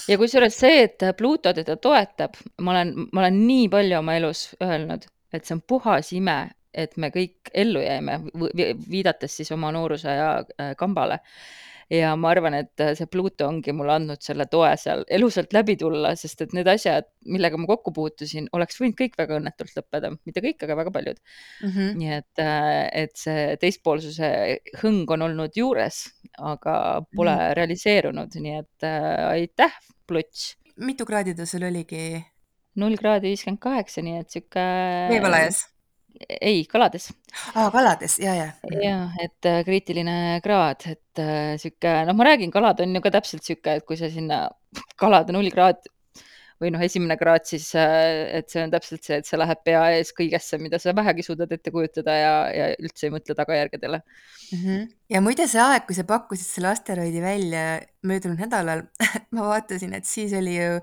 ja 0.09 0.17
kusjuures 0.21 0.57
see, 0.63 0.85
et 0.87 1.05
Pluto 1.17 1.53
teda 1.57 1.77
toetab, 1.81 2.39
ma 2.61 2.75
olen, 2.75 2.95
ma 3.11 3.25
olen 3.25 3.41
nii 3.45 3.69
palju 3.71 3.99
oma 4.01 4.17
elus 4.17 4.47
öelnud, 4.63 5.05
et 5.31 5.45
see 5.45 5.57
on 5.59 5.63
puhas 5.67 6.11
ime, 6.17 6.39
et 6.73 6.95
me 6.97 7.11
kõik 7.13 7.51
ellu 7.53 7.83
jäime, 7.83 8.21
viidates 8.89 9.35
siis 9.37 9.51
oma 9.53 9.71
noorusaja 9.75 10.29
äh, 10.39 10.71
kambale. 10.79 11.19
Ja 11.91 12.11
ma 12.19 12.31
arvan, 12.31 12.55
et 12.55 12.81
äh, 12.83 12.93
see 12.97 13.09
Pluto 13.11 13.47
ongi 13.49 13.73
mulle 13.75 13.95
andnud 13.97 14.21
selle 14.23 14.47
toe 14.51 14.69
seal 14.79 15.03
elusalt 15.11 15.53
läbi 15.55 15.75
tulla, 15.79 16.13
sest 16.19 16.45
et 16.45 16.55
need 16.55 16.69
asjad, 16.71 17.07
millega 17.27 17.59
ma 17.59 17.67
kokku 17.69 17.93
puutusin, 17.95 18.47
oleks 18.55 18.79
võinud 18.79 18.97
kõik 18.99 19.17
väga 19.19 19.39
õnnetult 19.39 19.75
lõppeda, 19.79 20.13
mitte 20.27 20.43
kõik, 20.45 20.63
aga 20.65 20.77
väga 20.79 20.93
paljud 20.95 21.19
mm. 21.19 21.69
-hmm. 21.69 21.91
nii 21.99 22.13
et, 22.17 22.43
äh, 22.43 22.81
et 23.03 23.15
see 23.19 23.57
teispoolsuse 23.61 24.31
hõng 24.83 25.15
on 25.17 25.27
olnud 25.27 25.57
juures, 25.57 26.03
aga 26.39 26.75
pole 27.15 27.35
mm 27.35 27.41
-hmm. 27.41 27.57
realiseerunud, 27.59 28.39
nii 28.47 28.57
et 28.63 28.87
äh, 28.87 29.27
aitäh, 29.35 29.75
Pluts. 30.07 30.55
mitu 30.77 31.05
kraadi 31.05 31.35
ta 31.35 31.45
sul 31.45 31.63
oligi? 31.63 32.23
null 32.75 32.95
kraadi 32.95 33.27
viiskümmend 33.33 33.59
kaheksa, 33.59 34.01
nii 34.01 34.19
et 34.23 34.29
sihuke. 34.29 34.63
veevalajas 35.11 35.65
ei, 36.41 36.65
kalades. 36.69 37.09
aa, 37.53 37.69
kalades, 37.73 38.17
ja, 38.21 38.35
ja. 38.37 38.49
jah, 38.83 39.15
et 39.23 39.49
äh, 39.49 39.61
kriitiline 39.67 40.41
kraad, 40.43 40.85
et 40.91 41.21
äh, 41.21 41.55
sihuke, 41.61 41.95
noh, 42.07 42.17
ma 42.17 42.29
räägin, 42.31 42.53
kalad 42.53 42.83
on 42.83 42.95
ju 42.97 43.01
ka 43.03 43.13
täpselt 43.17 43.47
sihuke, 43.47 43.79
et 43.79 43.87
kui 43.87 43.99
sa 43.99 44.11
sinna, 44.11 44.45
kalad 44.99 45.31
null 45.33 45.51
kraad 45.53 45.81
või 46.61 46.69
noh, 46.75 46.83
esimene 46.85 47.17
kraad 47.17 47.47
siis, 47.49 47.71
äh, 47.79 48.37
et 48.37 48.51
see 48.53 48.61
on 48.61 48.73
täpselt 48.73 49.05
see, 49.05 49.17
et 49.21 49.27
sa 49.27 49.39
lähed 49.41 49.63
pea 49.65 49.81
ees 49.95 50.13
kõigesse, 50.17 50.59
mida 50.61 50.79
sa 50.81 50.93
vähegi 50.97 51.25
suudad 51.25 51.51
ette 51.55 51.73
kujutada 51.73 52.17
ja, 52.17 52.35
ja 52.53 52.67
üldse 52.77 53.07
ei 53.07 53.15
mõtle 53.15 53.35
tagajärgedele 53.37 54.01
mm. 54.03 54.59
-hmm. 54.61 54.85
ja 55.15 55.23
muide, 55.25 55.47
see 55.49 55.63
aeg, 55.63 55.87
kui 55.87 55.97
sa 55.97 56.05
pakkusid 56.07 56.45
selle 56.45 56.69
asteroidi 56.75 57.23
välja 57.23 57.81
möödunud 58.05 58.45
nädalal 58.45 58.85
ma 59.35 59.49
vaatasin, 59.49 59.97
et 59.97 60.05
siis 60.05 60.35
oli 60.37 60.59
ju, 60.59 60.79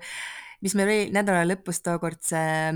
mis 0.65 0.75
meil 0.75 0.91
oli 0.91 1.11
nädala 1.15 1.47
lõpus 1.47 1.79
tookord 1.85 2.19
see, 2.27 2.73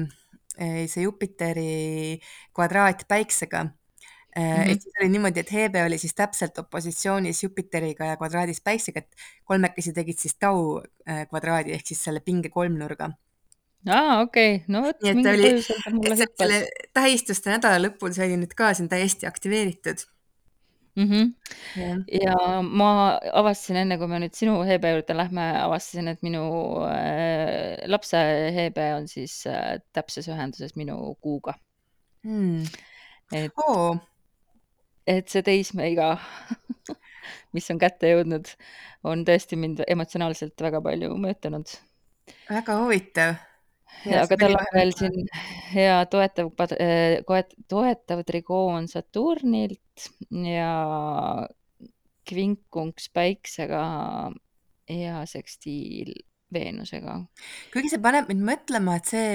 see 0.58 1.04
Jupiteri 1.04 2.20
kvadraat 2.54 3.08
Päiksega 3.08 3.68
Mm 4.36 4.44
-hmm. 4.44 4.72
et 4.72 4.82
siis 4.82 4.94
oli 5.02 5.10
niimoodi, 5.10 5.40
et 5.40 5.52
Hebe 5.54 5.84
oli 5.84 5.98
siis 5.98 6.16
täpselt 6.16 6.58
opositsioonis 6.58 7.44
Jupiteriga 7.44 8.06
ja 8.06 8.18
kvadraadis 8.18 8.62
Päiksega, 8.62 9.00
et 9.00 9.16
kolmekesi 9.44 9.94
tegid 9.94 10.18
siis 10.18 10.36
tau 10.36 10.82
äh, 11.10 11.28
kvadraadi 11.30 11.74
ehk 11.74 11.86
siis 11.86 12.04
selle 12.04 12.20
pinge 12.20 12.50
kolmnurga. 12.50 13.12
aa, 13.90 14.22
okei 14.22 14.56
okay., 14.56 14.66
no 14.68 14.82
vot, 14.82 15.04
oli, 15.04 15.64
ta 15.84 15.92
mulle 15.92 16.16
hüppas. 16.16 16.38
selle 16.38 16.68
tähistuste 16.94 17.50
nädala 17.50 17.88
lõpul, 17.88 18.10
oli 18.26 18.38
nüüd 18.38 18.56
ka 18.58 18.74
siin 18.74 18.90
täiesti 18.90 19.28
aktiveeritud 19.28 20.02
mm. 20.96 21.10
-hmm. 21.10 22.04
Ja. 22.22 22.62
ma 22.62 23.20
avastasin 23.34 23.82
enne, 23.84 23.98
kui 23.98 24.08
me 24.08 24.20
nüüd 24.24 24.38
sinu 24.38 24.62
Hebe 24.68 24.92
juurde 24.96 25.18
lähme, 25.18 25.50
avastasin, 25.64 26.08
et 26.08 26.24
minu 26.24 26.44
äh, 26.88 27.84
lapse 27.88 28.18
Hebe 28.56 28.94
on 28.96 29.08
siis 29.08 29.46
äh, 29.48 29.80
täpses 29.94 30.28
ühenduses 30.28 30.76
minu 30.76 31.16
kuuga 31.22 31.54
mm.. 32.24 32.66
et 33.34 33.52
oo 33.68 33.98
et 35.08 35.30
see 35.30 35.44
teismeiga 35.44 36.18
mis 37.56 37.70
on 37.72 37.80
kätte 37.82 38.12
jõudnud, 38.12 38.52
on 39.08 39.24
tõesti 39.28 39.60
mind 39.60 39.84
emotsionaalselt 39.88 40.62
väga 40.66 40.82
palju 40.84 41.14
mõjutanud. 41.16 41.76
väga 42.50 42.78
huvitav. 42.82 43.36
Aga 44.24 44.38
tal 44.40 44.58
on 44.58 44.70
veel 44.76 44.94
siin 44.98 45.28
hea 45.74 45.98
toetav, 46.12 46.52
toetav 47.72 48.24
trigoon 48.28 48.88
Saturnilt 48.92 50.10
ja 50.30 50.74
kvinkunks 52.30 53.10
Päiksega 53.14 53.84
ja 54.90 55.26
sekstiil 55.30 56.14
Veenusega. 56.54 57.18
kuigi 57.74 57.90
see 57.90 58.02
paneb 58.04 58.30
mind 58.30 58.46
mõtlema, 58.46 58.98
et 59.00 59.10
see 59.10 59.28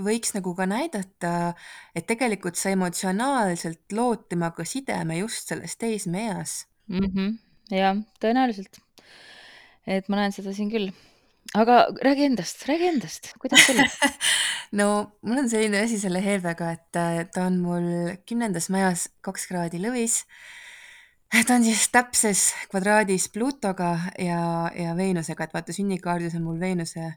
võiks 0.00 0.32
nagu 0.36 0.54
ka 0.56 0.66
näidata, 0.68 1.52
et 1.96 2.06
tegelikult 2.08 2.56
sa 2.56 2.72
emotsionaalselt 2.72 3.92
lood 3.92 4.26
temaga 4.32 4.64
sideme 4.64 5.18
just 5.20 5.52
selles 5.52 5.76
teismeeas 5.76 6.62
mm. 6.88 7.08
-hmm. 7.08 7.34
jah, 7.76 8.00
tõenäoliselt. 8.20 8.80
et 9.86 10.08
ma 10.08 10.22
näen 10.22 10.32
seda 10.32 10.54
siin 10.56 10.70
küll. 10.70 10.92
Aga 11.54 11.86
räägi 12.04 12.24
endast, 12.24 12.66
räägi 12.68 12.88
endast, 12.88 13.32
kuidas 13.40 13.66
sul 13.66 13.80
no 14.78 14.86
mul 15.20 15.44
on 15.44 15.50
selline 15.50 15.82
asi 15.84 15.98
selle 16.00 16.22
Helvega, 16.24 16.72
et 16.72 16.96
äh, 16.96 17.22
ta 17.32 17.46
on 17.50 17.58
mul 17.60 17.88
kümnendas 18.28 18.70
majas 18.72 19.08
kaks 19.20 19.46
kraadi 19.50 19.80
lõvis. 19.82 20.22
ta 21.32 21.56
on 21.56 21.64
siis 21.64 21.88
täpses 21.92 22.46
kvadraadis 22.70 23.28
Plutoga 23.32 23.92
ja, 24.18 24.70
ja 24.76 24.96
Veenusega, 24.96 25.44
et 25.44 25.54
vaata 25.54 25.76
sünnikaardis 25.76 26.36
on 26.40 26.46
mul 26.48 26.60
Veenuse 26.60 27.12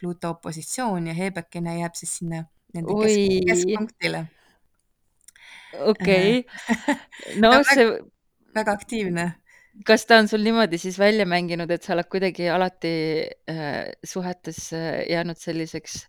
Pluto 0.00 0.30
opositsioon 0.36 1.10
ja 1.10 1.14
Hebekene 1.14 1.78
jääb 1.80 1.98
siis 1.98 2.16
sinna 2.20 2.44
nende 2.74 2.94
kesk, 3.02 3.50
keskpunktile. 3.50 4.24
okei 5.80 6.38
okay. 6.38 6.96
no 7.42 7.50
väga, 7.58 7.74
see. 7.74 8.00
väga 8.54 8.78
aktiivne. 8.78 9.30
Kas 9.86 10.06
ta 10.06 10.18
on 10.20 10.28
sul 10.28 10.42
niimoodi 10.44 10.78
siis 10.80 10.98
välja 11.00 11.26
mänginud, 11.28 11.70
et 11.70 11.84
sa 11.84 11.94
oled 11.94 12.08
kuidagi 12.12 12.48
alati 12.52 12.94
äh, 13.50 13.90
suhetes 14.04 14.70
äh, 14.76 15.02
jäänud 15.08 15.40
selliseks 15.40 16.02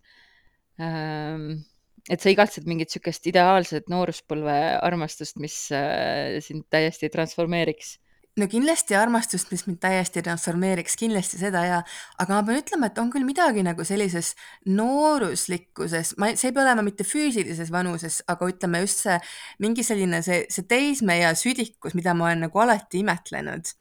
ähm, 0.81 1.63
et 2.09 2.21
sa 2.21 2.31
igatsed 2.33 2.65
mingit 2.69 2.93
sihukest 2.93 3.27
ideaalset 3.29 3.89
nooruspõlve 3.91 4.57
armastust, 4.81 5.37
mis 5.41 5.55
äh, 5.75 6.39
sind 6.43 6.65
täiesti 6.73 7.11
transformeeriks 7.13 7.97
no 8.39 8.47
kindlasti 8.51 8.95
armastust, 8.95 9.49
mis 9.51 9.65
mind 9.67 9.81
täiesti 9.83 10.23
transformeeriks, 10.23 10.95
kindlasti 10.99 11.39
seda 11.41 11.63
ja, 11.67 11.81
aga 12.21 12.37
ma 12.37 12.45
pean 12.47 12.61
ütlema, 12.61 12.87
et 12.87 13.01
on 13.01 13.11
küll 13.11 13.27
midagi 13.27 13.63
nagu 13.65 13.83
sellises 13.87 14.31
nooruslikkuses, 14.69 16.15
ma, 16.21 16.31
see 16.39 16.51
ei 16.51 16.55
pea 16.55 16.63
olema 16.63 16.85
mitte 16.85 17.05
füüsilises 17.07 17.73
vanuses, 17.73 18.21
aga 18.31 18.49
ütleme 18.53 18.83
just 18.85 19.03
see 19.03 19.19
mingi 19.63 19.85
selline 19.85 20.23
see, 20.25 20.45
see 20.53 20.67
teismeea 20.69 21.33
südikus, 21.39 21.95
mida 21.97 22.15
ma 22.15 22.29
olen 22.29 22.45
nagu 22.47 22.63
alati 22.63 23.03
imetlenud 23.03 23.75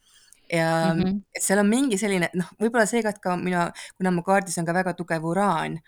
ja 0.51 0.69
mm 0.95 1.01
-hmm. 1.01 1.19
et 1.37 1.43
seal 1.47 1.63
on 1.63 1.71
mingi 1.71 1.99
selline 1.99 2.31
noh, 2.35 2.55
võib-olla 2.59 2.87
seega, 2.91 3.15
et 3.15 3.23
ka 3.23 3.37
minu, 3.39 3.69
kuna 3.97 4.11
mu 4.11 4.27
kaardis 4.27 4.59
on 4.59 4.67
ka 4.67 4.75
väga 4.75 4.95
tugev 4.99 5.25
uraan, 5.25 5.79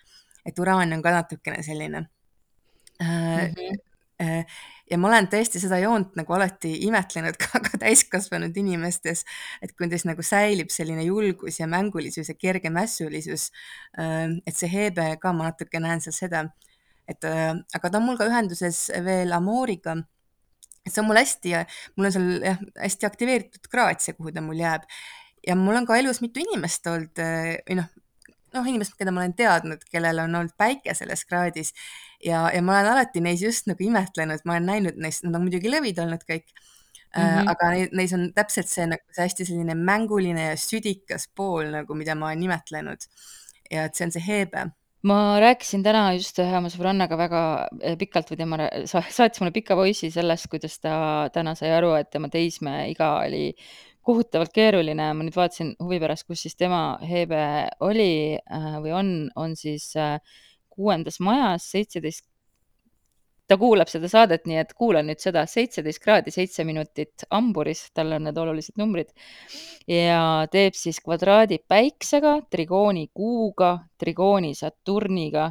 et 0.46 0.58
uraan 0.58 0.92
on 0.92 1.02
ka 1.02 1.10
natukene 1.10 1.62
selline 1.62 2.06
mm. 3.00 3.06
-hmm 3.06 3.91
ja 4.20 4.98
ma 5.00 5.08
olen 5.08 5.28
tõesti 5.32 5.60
seda 5.62 5.78
joont 5.82 6.16
nagu 6.18 6.34
alati 6.36 6.74
imetlenud 6.86 7.38
ka, 7.42 7.62
ka 7.64 7.80
täiskasvanud 7.80 8.56
inimestes, 8.60 9.24
et 9.64 9.72
kuidas 9.78 10.06
nagu 10.08 10.24
säilib 10.26 10.72
selline 10.74 11.06
julgus 11.06 11.60
ja 11.60 11.68
mängulisus 11.70 12.28
ja 12.28 12.36
kerge 12.38 12.70
mässulisus. 12.70 13.50
Ähm, 13.98 14.40
et 14.46 14.58
see 14.58 14.70
Hebe 14.72 15.14
ka, 15.22 15.32
ma 15.32 15.50
natuke 15.50 15.80
näen 15.82 16.04
seal 16.04 16.16
seda, 16.16 16.44
et 17.08 17.24
äh, 17.28 17.54
aga 17.74 17.90
ta 17.90 18.00
on 18.00 18.08
mul 18.10 18.20
ka 18.20 18.28
ühenduses 18.30 18.88
veel 19.04 19.32
Amoriga 19.36 19.98
et 20.82 20.90
see 20.90 21.02
on 21.02 21.08
mul 21.08 21.20
hästi, 21.20 21.56
mul 21.96 22.08
on 22.08 22.14
seal 22.14 22.30
jah, 22.42 22.62
hästi 22.82 23.08
aktiveeritud 23.08 23.68
kraad 23.70 24.02
see, 24.02 24.16
kuhu 24.18 24.32
ta 24.34 24.42
mul 24.44 24.58
jääb. 24.58 24.86
ja 25.46 25.56
mul 25.58 25.80
on 25.80 25.86
ka 25.86 25.96
elus 25.98 26.20
mitu 26.22 26.42
inimest 26.42 26.86
olnud 26.86 27.18
äh, 27.22 27.56
või 27.66 27.80
noh, 27.80 27.88
noh, 28.54 28.66
inimesed, 28.68 28.96
keda 28.98 29.14
ma 29.14 29.22
olen 29.22 29.36
teadnud, 29.38 29.84
kellel 29.90 30.22
on 30.24 30.40
olnud 30.40 30.56
päike 30.58 30.94
selles 30.98 31.24
kraadis 31.28 31.72
ja, 32.24 32.48
ja 32.54 32.62
ma 32.64 32.78
olen 32.78 32.92
alati 32.94 33.22
neis 33.24 33.42
just 33.44 33.70
nagu 33.70 33.84
imetlenud, 33.86 34.44
ma 34.44 34.58
olen 34.58 34.70
näinud 34.74 35.00
neist, 35.02 35.26
nad 35.26 35.38
on 35.38 35.46
muidugi 35.46 35.72
lõvid 35.72 36.02
olnud 36.02 36.26
kõik 36.28 36.46
mm, 36.50 37.22
-hmm. 37.22 37.50
aga 37.54 37.72
neis 37.96 38.12
on 38.16 38.28
täpselt 38.36 38.70
see 38.70 38.86
nagu 38.90 39.16
see 39.16 39.26
hästi 39.26 39.48
selline 39.48 39.76
mänguline 39.78 40.52
ja 40.52 40.60
südikas 40.60 41.28
pool 41.36 41.72
nagu, 41.72 41.94
mida 41.94 42.14
ma 42.14 42.30
olen 42.30 42.46
imetlenud. 42.50 43.10
ja 43.70 43.84
et 43.88 43.94
see 43.96 44.06
on 44.06 44.12
see 44.12 44.26
Hebe 44.26 44.70
ma 45.02 45.40
rääkisin 45.40 45.82
täna 45.82 46.12
just 46.14 46.38
ühe 46.38 46.56
oma 46.56 46.70
sõbrannaga 46.70 47.16
väga 47.18 47.42
eh, 47.80 47.96
pikalt 47.98 48.30
või 48.30 48.38
tema 48.38 48.58
saatis 48.86 49.40
mulle 49.40 49.54
pika 49.54 49.76
voice'i 49.78 50.12
sellest, 50.14 50.48
kuidas 50.52 50.78
ta 50.78 50.94
täna 51.34 51.56
sai 51.58 51.72
aru, 51.74 51.94
et 51.98 52.10
tema 52.10 52.30
teismeiga 52.30 53.16
oli 53.24 53.48
kohutavalt 54.06 54.52
keeruline, 54.54 55.12
ma 55.14 55.24
nüüd 55.24 55.36
vaatasin 55.36 55.74
huvi 55.82 56.00
pärast, 56.02 56.26
kus 56.26 56.42
siis 56.46 56.58
tema 56.58 56.98
Hebe 57.06 57.44
oli 57.86 58.36
äh, 58.38 58.74
või 58.82 58.94
on, 58.98 59.14
on 59.38 59.56
siis 59.58 59.92
äh, 60.00 60.18
kuuendas 60.72 61.20
majas, 61.22 61.68
seitseteist 61.70 62.26
ta 63.52 63.58
kuulab 63.60 63.90
seda 63.90 64.08
saadet, 64.08 64.46
nii 64.48 64.58
et 64.62 64.70
kuula 64.78 65.02
nüüd 65.04 65.20
seda, 65.20 65.42
seitseteist 65.50 66.00
kraadi, 66.02 66.32
seitse 66.32 66.64
minutit 66.64 67.26
hamburis, 67.30 67.84
tal 67.96 68.14
on 68.16 68.24
need 68.28 68.38
olulised 68.38 68.78
numbrid. 68.80 69.10
ja 69.90 70.46
teeb 70.52 70.78
siis 70.78 71.02
kvadraadi 71.04 71.58
päiksega, 71.68 72.38
trigooni 72.50 73.08
kuuga, 73.14 73.74
trigooni 74.00 74.54
Saturniga 74.56 75.50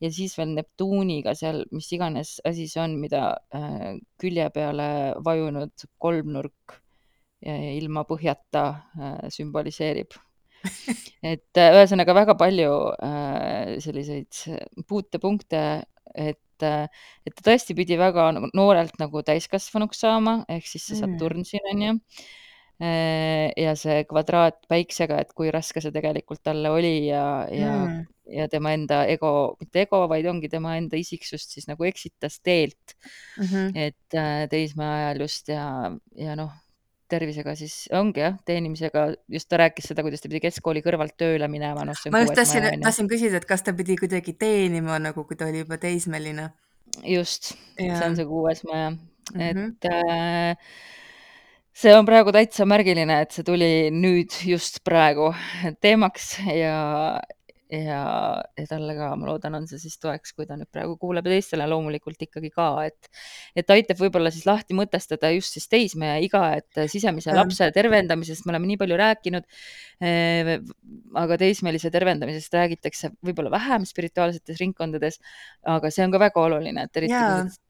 ja 0.00 0.12
siis 0.12 0.36
veel 0.38 0.54
Neptuuniga 0.56 1.34
seal, 1.36 1.64
mis 1.74 1.90
iganes 1.96 2.36
asi 2.46 2.68
see 2.70 2.82
on, 2.84 2.96
mida 3.00 3.24
äh, 3.56 3.96
külje 4.20 4.46
peale 4.54 4.90
vajunud 5.24 5.88
kolmnurk 5.98 6.80
ilma 7.42 8.04
põhjata 8.08 8.64
äh, 8.98 9.22
sümboliseerib. 9.32 10.16
et 11.24 11.56
äh, 11.56 11.72
ühesõnaga 11.72 12.14
väga 12.16 12.36
palju 12.40 12.74
äh, 13.00 13.78
selliseid 13.80 14.42
puutepunkte, 14.88 15.62
et, 16.12 16.60
et 16.60 17.36
ta 17.38 17.46
tõesti 17.46 17.76
pidi 17.78 17.96
väga 18.00 18.28
nagu 18.36 18.50
noorelt 18.56 19.00
nagu 19.00 19.24
täiskasvanuks 19.24 20.04
saama, 20.04 20.42
ehk 20.52 20.68
siis 20.68 20.90
see 20.90 21.00
mm. 21.00 21.16
Saturn 21.16 21.48
siin 21.48 21.72
on 21.72 21.88
ju 21.88 21.98
ja 22.80 23.74
see 23.76 24.06
kvadraat 24.08 24.62
päiksega, 24.64 25.18
et 25.20 25.34
kui 25.36 25.50
raske 25.52 25.82
see 25.84 25.92
tegelikult 25.92 26.40
talle 26.40 26.70
oli 26.72 27.10
ja, 27.10 27.44
ja 27.52 27.74
mm., 27.76 27.98
ja 28.32 28.46
tema 28.48 28.72
enda 28.72 29.02
ego, 29.10 29.58
mitte 29.60 29.82
ego, 29.82 30.00
vaid 30.08 30.24
ongi 30.30 30.48
tema 30.48 30.78
enda 30.78 30.96
isiksust 30.96 31.52
siis 31.52 31.68
nagu 31.68 31.84
eksitas 31.84 32.38
teelt 32.40 32.96
mm. 33.36 33.44
-hmm. 33.44 33.70
et 33.74 34.50
teismeea 34.52 34.96
ajal 35.02 35.20
just 35.26 35.52
ja, 35.52 35.66
ja 36.16 36.38
noh 36.40 36.56
tervisega, 37.10 37.54
siis 37.58 37.74
ongi 37.96 38.22
jah, 38.22 38.36
teenimisega, 38.48 39.06
just 39.32 39.48
ta 39.50 39.60
rääkis 39.62 39.90
seda, 39.90 40.04
kuidas 40.06 40.22
ta 40.22 40.30
pidi 40.30 40.42
keskkooli 40.46 40.82
kõrvalt 40.84 41.16
tööle 41.20 41.48
minema, 41.52 41.84
noh. 41.88 42.04
ma 42.14 42.22
just 42.24 42.36
tahtsin, 42.38 42.68
tahtsin 42.84 43.10
küsida, 43.10 43.40
et 43.40 43.48
kas 43.48 43.66
ta 43.66 43.74
pidi 43.76 43.98
kuidagi 44.00 44.36
teenima 44.38 45.00
nagu, 45.02 45.26
kui 45.28 45.38
ta 45.38 45.50
oli 45.50 45.64
juba 45.64 45.80
teismeline. 45.82 46.50
just, 47.06 47.52
see 47.78 47.90
on 48.06 48.16
see 48.18 48.26
kuues 48.26 48.64
maja 48.66 48.90
mm, 48.90 49.40
-hmm. 49.40 49.68
et 49.68 49.84
äh, 49.92 50.56
see 51.72 51.92
on 51.96 52.06
praegu 52.06 52.32
täitsa 52.34 52.66
märgiline, 52.68 53.20
et 53.22 53.32
see 53.32 53.46
tuli 53.46 53.90
nüüd 53.94 54.34
just 54.46 54.82
praegu 54.84 55.30
teemaks 55.84 56.32
ja, 56.48 57.20
ja, 57.70 58.02
ja 58.58 58.66
talle 58.68 58.94
ka, 58.98 59.10
ma 59.18 59.28
loodan, 59.28 59.56
on 59.60 59.66
see 59.70 59.80
siis 59.82 59.96
toeks, 60.02 60.34
kui 60.36 60.48
ta 60.48 60.56
nüüd 60.58 60.70
praegu 60.72 60.96
kuuleb 61.00 61.28
ja 61.28 61.36
teistele 61.36 61.66
loomulikult 61.70 62.20
ikkagi 62.26 62.50
ka, 62.54 62.68
et, 62.88 63.10
et 63.58 63.72
aitab 63.74 64.00
võib-olla 64.02 64.32
siis 64.34 64.46
lahti 64.48 64.76
mõtestada 64.78 65.30
just 65.34 65.56
siis 65.56 65.70
teismeea 65.70 66.18
iga, 66.24 66.42
et 66.58 66.82
sisemise 66.90 67.34
lapse 67.36 67.70
tervendamisest 67.76 68.46
me 68.46 68.54
oleme 68.54 68.72
nii 68.72 68.80
palju 68.80 69.00
rääkinud. 69.00 69.48
Eh, 70.00 70.52
aga 71.20 71.36
teismelise 71.40 71.90
tervendamisest 71.92 72.54
räägitakse 72.56 73.14
võib-olla 73.26 73.52
vähem 73.52 73.84
spirituaalsetes 73.88 74.60
ringkondades, 74.62 75.20
aga 75.68 75.90
see 75.92 76.06
on 76.06 76.14
ka 76.14 76.22
väga 76.22 76.46
oluline, 76.48 76.86
et 76.88 77.02
eriti 77.02 77.16
Jaa. 77.16 77.42
kui 77.44 77.69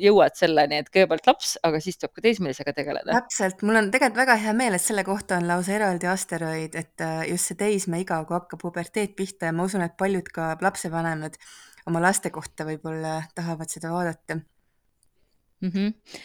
jõuad 0.00 0.36
selleni, 0.38 0.80
et 0.80 0.90
kõigepealt 0.92 1.26
laps, 1.28 1.54
aga 1.66 1.80
siis 1.82 1.98
tuleb 2.00 2.14
ka 2.16 2.24
teismelisega 2.24 2.74
tegeleda. 2.76 3.14
täpselt, 3.20 3.64
mul 3.66 3.80
on 3.80 3.90
tegelikult 3.92 4.22
väga 4.22 4.36
hea 4.44 4.54
meel, 4.56 4.76
et 4.76 4.84
selle 4.84 5.04
kohta 5.06 5.38
on 5.40 5.48
lausa 5.50 5.74
eraldi 5.76 6.08
asteroid, 6.10 6.76
et 6.80 7.04
äh, 7.04 7.24
just 7.30 7.50
see 7.50 7.58
teismeiga, 7.60 8.22
kui 8.28 8.38
hakkab 8.38 8.62
puberteet 8.62 9.16
pihta 9.18 9.50
ja 9.50 9.56
ma 9.56 9.66
usun, 9.68 9.84
et 9.86 9.96
paljud 10.00 10.30
ka 10.34 10.52
lapsevanemad 10.62 11.38
oma 11.90 12.02
laste 12.04 12.32
kohta 12.34 12.66
võib-olla 12.68 13.20
tahavad 13.34 13.72
seda 13.72 13.92
vaadata 13.92 14.36
mm. 14.36 15.70
-hmm. 15.70 16.20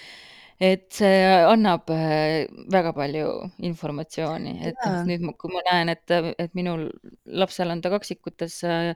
et 0.60 0.86
see 0.94 1.24
annab 1.48 1.90
äh, 1.94 2.46
väga 2.72 2.94
palju 2.94 3.32
informatsiooni, 3.72 4.60
et 4.72 4.86
noh, 4.86 5.02
nüüd 5.10 5.26
kui 5.40 5.54
ma 5.54 5.66
näen, 5.72 5.90
et, 5.96 6.16
et 6.40 6.54
minul 6.54 6.90
lapsel 7.26 7.72
on 7.72 7.82
ta 7.82 7.92
kaksikutes 7.94 8.64
äh, 8.64 8.96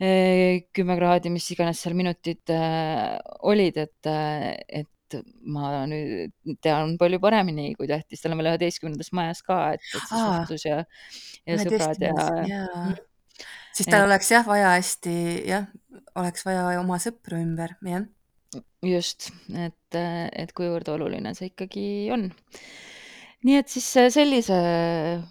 kümme 0.00 0.96
kraadi, 0.98 1.30
mis 1.30 1.46
iganes 1.54 1.80
seal 1.82 1.94
minutid 1.94 2.50
äh, 2.50 3.14
olid, 3.46 3.78
et, 3.78 4.08
äh, 4.10 4.54
et 4.82 4.90
ma 5.46 5.84
nüüd 5.86 6.58
tean 6.64 6.96
palju 6.98 7.20
paremini, 7.22 7.72
kui 7.78 7.86
tähtis, 7.90 8.22
tal 8.22 8.34
on 8.34 8.40
veel 8.40 8.50
üheteistkümnendas 8.54 9.12
majas 9.14 9.44
ka, 9.46 9.58
et, 9.76 9.84
et 9.84 10.08
see 10.08 10.18
Aa, 10.18 10.40
suhtlus 10.40 10.66
ja, 10.66 10.80
ja 11.46 11.58
sõbrad 11.60 12.02
ja. 12.02 12.26
jaa. 12.50 12.84
siis 13.76 13.86
tal 13.86 14.02
et, 14.02 14.08
oleks 14.08 14.32
jah 14.32 14.48
vaja 14.48 14.74
hästi, 14.74 15.14
jah, 15.50 15.68
oleks 16.18 16.46
vaja 16.48 16.66
oma 16.80 16.98
sõpru 17.02 17.38
ümber, 17.38 17.76
jah. 17.86 18.08
just, 18.82 19.30
et, 19.54 20.00
et 20.00 20.54
kuivõrd 20.56 20.90
oluline 20.96 21.34
see 21.38 21.52
ikkagi 21.52 21.86
on. 22.14 22.32
nii 23.46 23.60
et 23.60 23.70
siis 23.70 23.90
sellise 24.16 24.58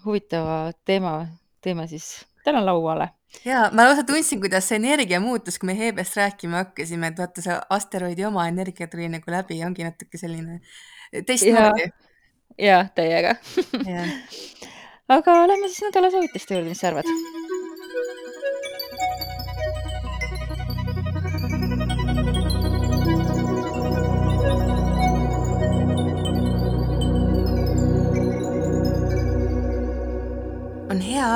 huvitava 0.06 0.70
teema 0.86 1.18
teeme 1.64 1.88
siis 1.90 2.14
täna 2.44 2.64
lauale 2.66 3.08
jaa, 3.44 3.68
ma 3.72 3.88
lausa 3.88 4.04
tundsin, 4.06 4.40
kuidas 4.40 4.68
see 4.68 4.78
energia 4.80 5.20
muutus, 5.20 5.58
kui 5.58 5.70
me 5.72 5.78
Heebest 5.78 6.16
rääkima 6.20 6.62
hakkasime, 6.62 7.10
et 7.12 7.18
vaata, 7.18 7.44
see 7.44 7.58
asteroidi 7.76 8.26
oma 8.28 8.46
energia 8.50 8.88
tuli 8.90 9.08
nagu 9.12 9.34
läbi 9.34 9.58
ja 9.60 9.68
ongi 9.70 9.86
natuke 9.86 10.20
selline 10.20 10.60
teistmoodi. 11.26 11.90
jah, 12.60 12.90
täiega 12.94 13.36
aga 15.16 15.38
lähme 15.50 15.68
siis 15.68 15.88
nädala 15.88 16.12
soovituste 16.14 16.58
juurde, 16.58 16.70
mis 16.72 16.84
sa 16.84 16.92
arvad? 16.92 17.63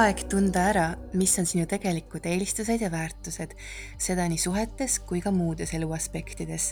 Aeg 0.09 0.23
tunda 0.31 0.63
ära, 0.71 0.85
mis 1.21 1.35
on 1.41 1.47
sinu 1.49 1.67
tegelikud 1.69 2.25
eelistused 2.29 2.81
ja 2.81 2.89
väärtused, 2.93 3.53
seda 4.01 4.25
nii 4.31 4.41
suhetes 4.41 4.97
kui 5.05 5.21
ka 5.21 5.33
muudes 5.35 5.75
eluaspektides. 5.77 6.69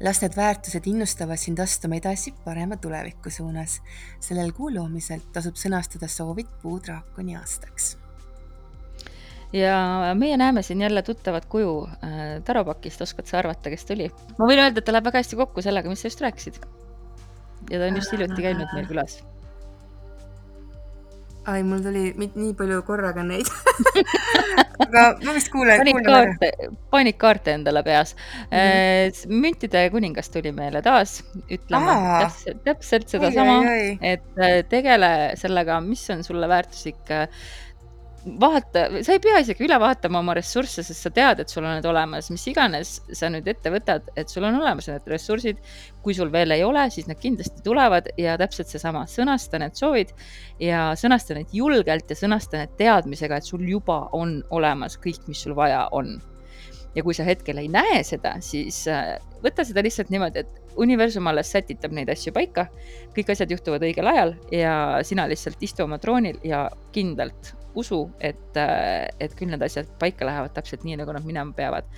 las 0.00 0.22
need 0.22 0.36
väärtused 0.36 0.88
innustavad 0.88 1.40
sind 1.40 1.60
astuma 1.60 1.98
edasi 2.00 2.32
parema 2.44 2.76
tuleviku 2.76 3.30
suunas. 3.30 3.80
sellel 4.20 4.52
kuu 4.56 4.72
loomisel 4.74 5.20
tasub 5.32 5.60
sõnastada 5.60 6.08
soovid 6.08 6.48
puudraakoni 6.62 7.36
aastaks. 7.36 7.96
ja 9.52 10.14
meie 10.14 10.36
näeme 10.36 10.62
siin 10.62 10.80
jälle 10.80 11.02
tuttavat 11.02 11.44
kuju 11.44 11.86
äh, 11.86 12.42
Tarapakist, 12.44 13.00
oskad 13.00 13.26
sa 13.26 13.38
arvata, 13.38 13.70
kes 13.70 13.84
tuli? 13.84 14.10
ma 14.38 14.46
võin 14.46 14.64
öelda, 14.64 14.78
et 14.78 14.84
ta 14.84 14.96
läheb 14.96 15.10
väga 15.12 15.20
hästi 15.20 15.36
kokku 15.36 15.62
sellega, 15.62 15.88
mis 15.88 16.00
sa 16.00 16.08
just 16.08 16.24
rääkisid. 16.24 16.62
ja 17.70 17.78
ta 17.78 17.84
on 17.84 18.00
just 18.00 18.12
hiljuti 18.12 18.48
käinud 18.48 18.72
meil 18.72 18.88
külas 18.88 19.20
ai, 21.46 21.62
mul 21.62 21.82
tuli 21.84 22.12
nii 22.18 22.54
palju 22.58 22.82
korraga 22.86 23.22
neid 23.26 23.48
aga 24.84 25.04
ma 25.24 25.34
vist 25.36 25.50
kuulen. 25.52 25.80
panikkaarte, 25.82 26.50
panikkaarte 26.90 27.54
endale 27.58 27.82
peas 27.86 28.14
mm. 28.14 28.56
-hmm. 28.56 29.38
müntide 29.44 29.84
kuningas 29.94 30.30
tuli 30.34 30.52
meile 30.52 30.82
taas 30.82 31.22
ütlema 31.50 31.96
täpselt, 32.24 32.62
täpselt 32.64 33.08
sedasama, 33.08 33.62
et 34.00 34.42
äh, 34.42 34.60
tegele 34.68 35.12
sellega, 35.40 35.80
mis 35.80 36.04
on 36.10 36.24
sulle 36.24 36.48
väärtuslik 36.48 37.10
äh, 37.10 37.28
vaata, 38.40 38.84
sa 39.04 39.14
ei 39.14 39.20
pea 39.22 39.40
isegi 39.42 39.64
üle 39.66 39.76
vaatama 39.80 40.20
oma 40.22 40.34
ressursse, 40.36 40.82
sest 40.86 41.06
sa 41.06 41.10
tead, 41.14 41.42
et 41.42 41.52
sul 41.52 41.64
on 41.64 41.76
need 41.76 41.86
olemas, 41.88 42.30
mis 42.32 42.44
iganes 42.50 42.98
sa 43.16 43.30
nüüd 43.32 43.48
ette 43.50 43.72
võtad, 43.72 44.08
et 44.18 44.30
sul 44.32 44.46
on 44.48 44.58
olemas 44.60 44.90
need 44.90 45.08
ressursid. 45.10 45.60
kui 46.02 46.14
sul 46.16 46.30
veel 46.32 46.54
ei 46.54 46.62
ole, 46.64 46.86
siis 46.90 47.08
nad 47.08 47.18
kindlasti 47.20 47.62
tulevad 47.64 48.06
ja 48.16 48.38
täpselt 48.40 48.70
seesama, 48.70 49.04
sõnasta 49.10 49.58
need 49.60 49.76
soovid 49.76 50.14
ja 50.62 50.92
sõnasta 50.96 51.36
need 51.36 51.52
julgelt 51.52 52.08
ja 52.08 52.16
sõnasta 52.16 52.62
need 52.62 52.78
teadmisega, 52.78 53.36
et 53.36 53.44
sul 53.44 53.66
juba 53.68 54.06
on 54.16 54.38
olemas 54.50 54.96
kõik, 54.96 55.26
mis 55.28 55.42
sul 55.44 55.56
vaja 55.58 55.86
on. 55.92 56.16
ja 56.96 57.02
kui 57.04 57.14
sa 57.14 57.22
hetkel 57.22 57.58
ei 57.60 57.68
näe 57.68 58.00
seda, 58.02 58.38
siis 58.42 58.80
äh, 58.88 59.18
võta 59.44 59.62
seda 59.66 59.84
lihtsalt 59.84 60.08
niimoodi, 60.10 60.42
et 60.42 60.78
universum 60.80 61.26
alles 61.30 61.52
sätitab 61.52 61.92
neid 61.94 62.10
asju 62.10 62.32
paika, 62.34 62.66
kõik 63.14 63.32
asjad 63.34 63.52
juhtuvad 63.52 63.84
õigel 63.86 64.08
ajal 64.10 64.34
ja 64.54 64.74
sina 65.06 65.28
lihtsalt 65.30 65.62
istu 65.62 65.84
oma 65.84 65.98
troonil 66.02 66.40
ja 66.46 66.66
kindlalt 66.94 67.52
usu, 67.78 68.04
et, 68.20 68.56
äh, 68.56 69.08
et 69.20 69.34
küll 69.38 69.50
need 69.52 69.62
asjad 69.64 69.90
paika 70.00 70.26
lähevad 70.28 70.54
täpselt 70.56 70.84
nii, 70.86 70.98
nagu 71.00 71.14
nad 71.14 71.26
minema 71.26 71.54
peavad. 71.56 71.88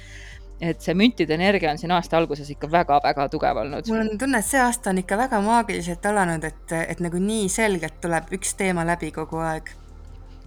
et 0.61 0.83
see 0.85 0.93
müntide 0.93 1.33
energia 1.33 1.71
on 1.73 1.79
siin 1.81 1.93
aasta 1.97 2.19
alguses 2.19 2.51
ikka 2.53 2.69
väga-väga 2.69 3.25
tugev 3.33 3.57
olnud. 3.63 3.87
mul 3.89 4.03
on 4.03 4.19
tunne, 4.21 4.43
et 4.43 4.47
see 4.47 4.61
aasta 4.61 4.93
on 4.93 5.01
ikka 5.01 5.17
väga 5.17 5.41
maagiliselt 5.45 6.07
alanud, 6.07 6.45
et, 6.45 6.75
et 6.81 7.01
nagu 7.01 7.21
nii 7.23 7.49
selgelt 7.49 7.97
tuleb 8.05 8.29
üks 8.37 8.53
teema 8.59 8.85
läbi 8.85 9.09
kogu 9.17 9.41
aeg. 9.41 9.73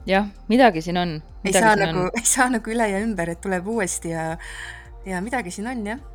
jah, 0.06 0.30
midagi 0.54 0.86
siin 0.86 1.02
on. 1.02 1.18
ei 1.44 1.54
saa 1.58 1.76
nagu, 1.80 2.08
ei 2.14 2.26
saa 2.30 2.50
nagu 2.54 2.76
üle 2.76 2.90
ja 2.92 3.02
ümber, 3.02 3.34
et 3.34 3.42
tuleb 3.42 3.68
uuesti 3.74 4.14
ja, 4.14 4.34
ja 5.06 5.22
midagi 5.26 5.52
siin 5.52 5.72
on 5.74 5.86
jah. 5.94 6.06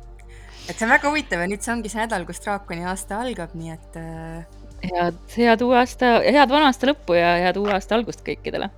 et 0.69 0.75
see 0.77 0.87
on 0.87 0.95
väga 0.95 1.11
huvitav 1.11 1.43
ja 1.43 1.51
nüüd 1.51 1.65
see 1.65 1.75
ongi 1.75 1.91
see 1.91 1.99
nädal, 1.99 2.27
kus 2.29 2.39
draakoni 2.45 2.87
aasta 2.87 3.19
algab, 3.19 3.55
nii 3.59 3.75
et 3.75 3.99
äh.... 3.99 4.59
head, 4.93 5.23
head 5.35 5.65
uue 5.67 5.75
aasta, 5.83 6.19
head 6.23 6.55
vana 6.55 6.71
aasta 6.71 6.93
lõppu 6.93 7.19
ja 7.19 7.35
head 7.43 7.59
uue 7.59 7.75
aasta 7.75 7.99
algust 7.99 8.23
kõikidele 8.23 8.71